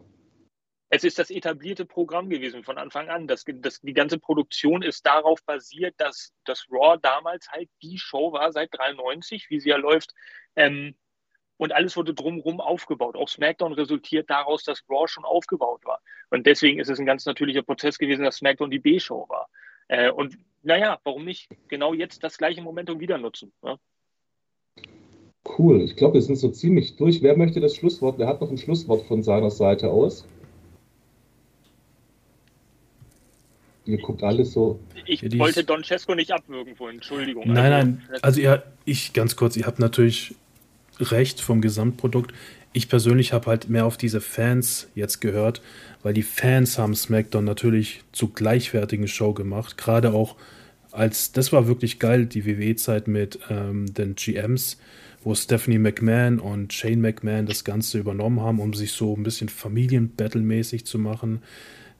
es 0.93 1.03
ist 1.03 1.19
das 1.19 1.29
etablierte 1.29 1.85
Programm 1.85 2.29
gewesen 2.29 2.63
von 2.63 2.77
Anfang 2.77 3.09
an. 3.09 3.27
Das, 3.27 3.43
das, 3.45 3.81
die 3.81 3.91
ganze 3.91 4.17
Produktion 4.17 4.81
ist 4.81 5.05
darauf 5.05 5.43
basiert, 5.43 5.95
dass 5.97 6.33
das 6.45 6.67
Raw 6.71 6.97
damals 7.01 7.49
halt 7.49 7.69
die 7.81 7.97
Show 7.97 8.31
war 8.31 8.53
seit 8.53 8.69
93, 8.71 9.49
wie 9.49 9.59
sie 9.59 9.69
ja 9.69 9.75
läuft. 9.75 10.13
Ähm, 10.55 10.95
und 11.57 11.73
alles 11.73 11.97
wurde 11.97 12.13
drumherum 12.13 12.61
aufgebaut. 12.61 13.17
Auch 13.17 13.27
SmackDown 13.27 13.73
resultiert 13.73 14.29
daraus, 14.29 14.63
dass 14.63 14.85
Raw 14.89 15.05
schon 15.09 15.25
aufgebaut 15.25 15.83
war. 15.83 15.99
Und 16.29 16.45
deswegen 16.45 16.79
ist 16.79 16.89
es 16.89 16.97
ein 16.97 17.05
ganz 17.05 17.25
natürlicher 17.25 17.63
Prozess 17.63 17.97
gewesen, 17.97 18.23
dass 18.23 18.37
SmackDown 18.37 18.71
die 18.71 18.79
B-Show 18.79 19.27
war. 19.27 19.49
Äh, 19.89 20.11
und 20.11 20.37
naja, 20.61 20.97
warum 21.03 21.25
nicht 21.25 21.49
genau 21.67 21.93
jetzt 21.93 22.23
das 22.23 22.37
gleiche 22.37 22.61
Momentum 22.61 23.01
wieder 23.01 23.17
nutzen? 23.17 23.51
Ja? 23.63 23.77
Cool, 25.61 25.81
ich 25.81 25.95
glaube, 25.95 26.15
wir 26.15 26.23
sind 26.23 26.37
so 26.37 26.49
ziemlich 26.49 26.95
durch. 26.95 27.21
Wer 27.21 27.37
möchte 27.37 27.59
das 27.59 27.75
Schlusswort? 27.75 28.17
Wer 28.17 28.25
hat 28.25 28.41
noch 28.41 28.49
ein 28.49 28.57
Schlusswort 28.57 29.05
von 29.05 29.21
seiner 29.21 29.51
Seite 29.51 29.91
aus? 29.91 30.25
Ihr 33.85 33.99
guckt 33.99 34.23
alles 34.23 34.53
so. 34.53 34.79
Ich 35.05 35.21
ja, 35.21 35.37
wollte 35.37 35.63
Don 35.63 35.83
Cesco 35.83 36.15
nicht 36.15 36.31
abwürgen 36.31 36.75
vorhin, 36.75 36.95
Entschuldigung. 36.95 37.43
Nein, 37.45 37.73
also, 37.73 37.87
nein, 37.87 38.01
also 38.23 38.41
ihr, 38.41 38.63
ich 38.85 39.13
ganz 39.13 39.35
kurz, 39.35 39.55
ihr 39.55 39.67
habt 39.67 39.77
natürlich 39.77 40.33
recht 40.99 41.41
vom 41.41 41.61
Gesamtprodukt. 41.61 42.33
Ich 42.73 42.89
persönlich 42.89 43.31
habe 43.31 43.45
halt 43.45 43.69
mehr 43.69 43.85
auf 43.85 43.97
diese 43.97 44.19
Fans 44.19 44.89
jetzt 44.95 45.21
gehört, 45.21 45.61
weil 46.01 46.15
die 46.15 46.23
Fans 46.23 46.79
haben 46.79 46.95
SmackDown 46.95 47.45
natürlich 47.45 48.01
zu 48.13 48.29
gleichwertigen 48.29 49.07
Show 49.07 49.33
gemacht. 49.33 49.77
Gerade 49.77 50.11
auch 50.11 50.37
als, 50.91 51.33
das 51.33 51.53
war 51.53 51.67
wirklich 51.67 51.99
geil, 51.99 52.25
die 52.25 52.47
WWE-Zeit 52.47 53.07
mit 53.07 53.37
ähm, 53.51 53.93
den 53.93 54.15
GMs, 54.15 54.79
wo 55.23 55.35
Stephanie 55.35 55.77
McMahon 55.77 56.39
und 56.39 56.73
Shane 56.73 57.01
McMahon 57.01 57.45
das 57.45 57.63
Ganze 57.63 57.99
übernommen 57.99 58.41
haben, 58.41 58.59
um 58.59 58.73
sich 58.73 58.91
so 58.91 59.15
ein 59.15 59.23
bisschen 59.23 59.49
Familienbattle-mäßig 59.49 60.85
zu 60.85 60.99
machen 60.99 61.41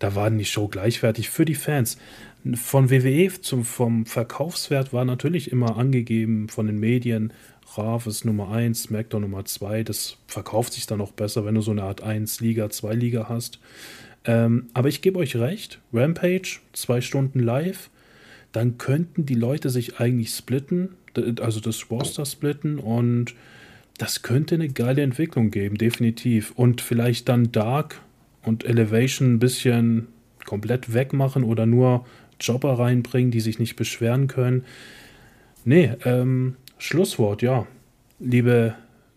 da 0.02 0.16
war 0.16 0.32
die 0.32 0.46
Show 0.46 0.68
gleichwertig 0.68 1.30
für 1.30 1.46
die 1.46 1.56
Fans. 1.56 1.98
Von 2.56 2.90
WWE 2.90 3.30
zum, 3.40 3.64
vom 3.64 4.08
Verkaufswert 4.08 4.94
war 4.94 5.06
natürlich 5.06 5.52
immer 5.52 5.78
angegeben 5.78 6.50
von 6.50 6.66
den 6.66 6.80
Medien, 6.80 7.32
Rav 7.78 8.08
ist 8.08 8.26
Nummer 8.26 8.52
1, 8.52 8.84
SmackDown 8.84 9.22
Nummer 9.22 9.46
2. 9.46 9.84
Das 9.84 10.18
verkauft 10.28 10.74
sich 10.74 10.88
dann 10.88 11.02
auch 11.02 11.12
besser, 11.12 11.46
wenn 11.46 11.56
du 11.56 11.62
so 11.62 11.72
eine 11.72 11.84
Art 11.84 12.04
1-Liga, 12.04 12.66
2-Liga 12.66 13.30
hast. 13.30 13.60
Ähm, 14.26 14.68
aber 14.74 14.90
ich 14.90 15.02
gebe 15.02 15.20
euch 15.20 15.36
recht, 15.36 15.80
Rampage, 15.94 16.60
zwei 16.74 17.00
Stunden 17.00 17.40
live, 17.40 17.90
dann 18.52 18.78
könnten 18.78 19.26
die 19.26 19.36
Leute 19.36 19.70
sich 19.70 20.00
eigentlich 20.00 20.32
splitten, 20.32 20.90
also 21.39 21.60
das 21.60 21.89
Roster 21.89 22.26
splitten 22.26 22.80
und 22.80 23.36
das 23.97 24.24
könnte 24.24 24.56
eine 24.56 24.69
geile 24.69 25.02
Entwicklung 25.02 25.52
geben, 25.52 25.78
definitiv. 25.78 26.52
Und 26.56 26.82
vielleicht 26.82 27.30
dann 27.30 27.52
Dark 27.52 28.02
und 28.43 28.65
Elevation 28.65 29.34
ein 29.34 29.39
bisschen 29.39 30.08
komplett 30.45 30.93
wegmachen 30.93 31.43
oder 31.43 31.65
nur 31.65 32.06
Jobber 32.39 32.80
reinbringen, 32.80 33.32
die 33.32 33.41
sich 33.41 33.60
nicht 33.60 33.76
beschweren 33.76 34.28
können. 34.28 34.65
Nee, 35.65 35.91
ähm, 36.06 36.56
Schlusswort, 36.80 37.43
ja. 37.43 37.67
Liebe 38.19 38.76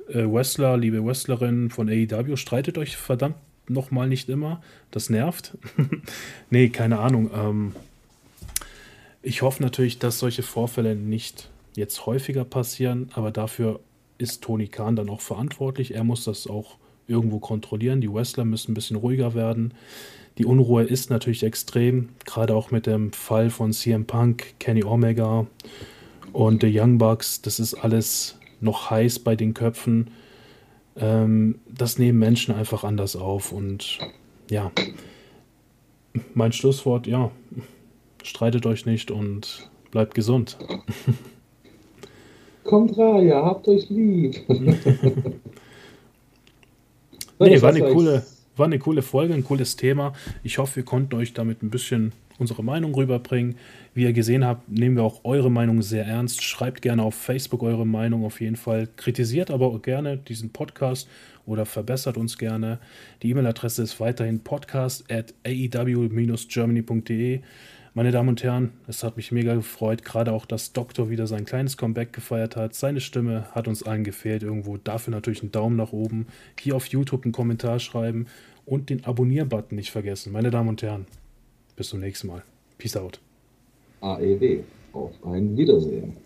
äh, 0.08 0.24
Wrestler, 0.24 0.76
liebe 0.76 1.04
Wrestlerinnen 1.04 1.70
von 1.70 1.88
AEW, 1.88 2.36
streitet 2.36 2.76
euch 2.76 2.96
verdammt 2.96 3.36
nochmal 3.68 4.08
nicht 4.08 4.28
immer. 4.28 4.62
Das 4.90 5.08
nervt. 5.08 5.56
nee, 6.50 6.68
keine 6.68 6.98
Ahnung. 6.98 7.30
Ähm, 7.34 7.72
ich 9.22 9.40
hoffe 9.40 9.62
natürlich, 9.62 9.98
dass 9.98 10.18
solche 10.18 10.42
Vorfälle 10.42 10.94
nicht 10.94 11.48
jetzt 11.76 12.06
häufiger 12.06 12.44
passieren, 12.44 13.10
aber 13.14 13.30
dafür 13.30 13.80
ist 14.18 14.42
Tony 14.42 14.68
Khan 14.68 14.96
dann 14.96 15.10
auch 15.10 15.20
verantwortlich. 15.20 15.94
Er 15.94 16.04
muss 16.04 16.24
das 16.24 16.46
auch 16.46 16.76
irgendwo 17.06 17.38
kontrollieren. 17.38 18.00
Die 18.00 18.12
Wrestler 18.12 18.44
müssen 18.44 18.72
ein 18.72 18.74
bisschen 18.74 18.96
ruhiger 18.96 19.34
werden. 19.34 19.74
Die 20.38 20.44
Unruhe 20.44 20.82
ist 20.84 21.10
natürlich 21.10 21.42
extrem, 21.42 22.08
gerade 22.24 22.54
auch 22.54 22.70
mit 22.70 22.86
dem 22.86 23.12
Fall 23.12 23.50
von 23.50 23.72
CM 23.72 24.04
Punk, 24.04 24.54
Kenny 24.58 24.82
Omega 24.82 25.46
und 26.32 26.62
The 26.62 26.80
Young 26.80 26.98
Bucks. 26.98 27.42
Das 27.42 27.60
ist 27.60 27.74
alles 27.74 28.38
noch 28.60 28.90
heiß 28.90 29.20
bei 29.20 29.36
den 29.36 29.54
Köpfen. 29.54 30.10
Ähm, 30.96 31.60
das 31.68 31.98
nehmen 31.98 32.18
Menschen 32.18 32.54
einfach 32.54 32.82
anders 32.82 33.14
auf. 33.14 33.52
Und 33.52 33.98
ja, 34.50 34.72
mein 36.34 36.52
Schlusswort, 36.52 37.06
ja, 37.06 37.30
streitet 38.22 38.66
euch 38.66 38.86
nicht 38.86 39.10
und 39.10 39.70
bleibt 39.90 40.14
gesund. 40.14 40.58
Kommt 42.64 42.96
rein, 42.98 43.28
ja, 43.28 43.44
habt 43.44 43.68
euch 43.68 43.88
lieb. 43.90 44.36
Nee, 47.40 47.60
war 47.60 47.70
eine, 47.70 47.80
coole, 47.80 48.24
war 48.56 48.66
eine 48.66 48.78
coole 48.78 49.02
Folge, 49.02 49.34
ein 49.34 49.42
cooles 49.44 49.76
Thema. 49.76 50.12
Ich 50.42 50.58
hoffe, 50.58 50.76
wir 50.76 50.84
konnten 50.84 51.16
euch 51.16 51.32
damit 51.34 51.62
ein 51.62 51.70
bisschen 51.70 52.12
unsere 52.38 52.62
Meinung 52.62 52.94
rüberbringen. 52.94 53.56
Wie 53.92 54.04
ihr 54.04 54.12
gesehen 54.12 54.44
habt, 54.44 54.68
nehmen 54.68 54.96
wir 54.96 55.02
auch 55.02 55.24
eure 55.24 55.50
Meinung 55.50 55.82
sehr 55.82 56.06
ernst. 56.06 56.42
Schreibt 56.42 56.82
gerne 56.82 57.02
auf 57.02 57.14
Facebook 57.14 57.62
eure 57.62 57.86
Meinung 57.86 58.24
auf 58.24 58.40
jeden 58.40 58.56
Fall. 58.56 58.88
Kritisiert 58.96 59.50
aber 59.50 59.66
auch 59.66 59.82
gerne 59.82 60.16
diesen 60.16 60.50
Podcast 60.50 61.08
oder 61.46 61.66
verbessert 61.66 62.16
uns 62.16 62.38
gerne. 62.38 62.78
Die 63.22 63.30
E-Mail-Adresse 63.30 63.82
ist 63.82 64.00
weiterhin 64.00 64.40
podcast 64.40 65.04
at 65.12 65.34
aew-germany.de. 65.44 67.40
Meine 67.96 68.10
Damen 68.10 68.30
und 68.30 68.42
Herren, 68.42 68.72
es 68.88 69.04
hat 69.04 69.16
mich 69.16 69.30
mega 69.30 69.54
gefreut, 69.54 70.04
gerade 70.04 70.32
auch, 70.32 70.46
dass 70.46 70.72
Doktor 70.72 71.10
wieder 71.10 71.28
sein 71.28 71.44
kleines 71.44 71.76
Comeback 71.76 72.12
gefeiert 72.12 72.56
hat. 72.56 72.74
Seine 72.74 73.00
Stimme 73.00 73.44
hat 73.52 73.68
uns 73.68 73.84
allen 73.84 74.02
gefehlt 74.02 74.42
irgendwo. 74.42 74.78
Dafür 74.78 75.12
natürlich 75.12 75.42
einen 75.42 75.52
Daumen 75.52 75.76
nach 75.76 75.92
oben. 75.92 76.26
Hier 76.58 76.74
auf 76.74 76.86
YouTube 76.86 77.22
einen 77.22 77.30
Kommentar 77.30 77.78
schreiben 77.78 78.26
und 78.66 78.90
den 78.90 79.04
Abonnier-Button 79.04 79.76
nicht 79.76 79.92
vergessen. 79.92 80.32
Meine 80.32 80.50
Damen 80.50 80.70
und 80.70 80.82
Herren, 80.82 81.06
bis 81.76 81.90
zum 81.90 82.00
nächsten 82.00 82.26
Mal. 82.26 82.42
Peace 82.78 82.96
out. 82.96 83.20
AEW. 84.00 84.64
Auf 84.92 85.12
ein 85.24 85.56
Wiedersehen. 85.56 86.16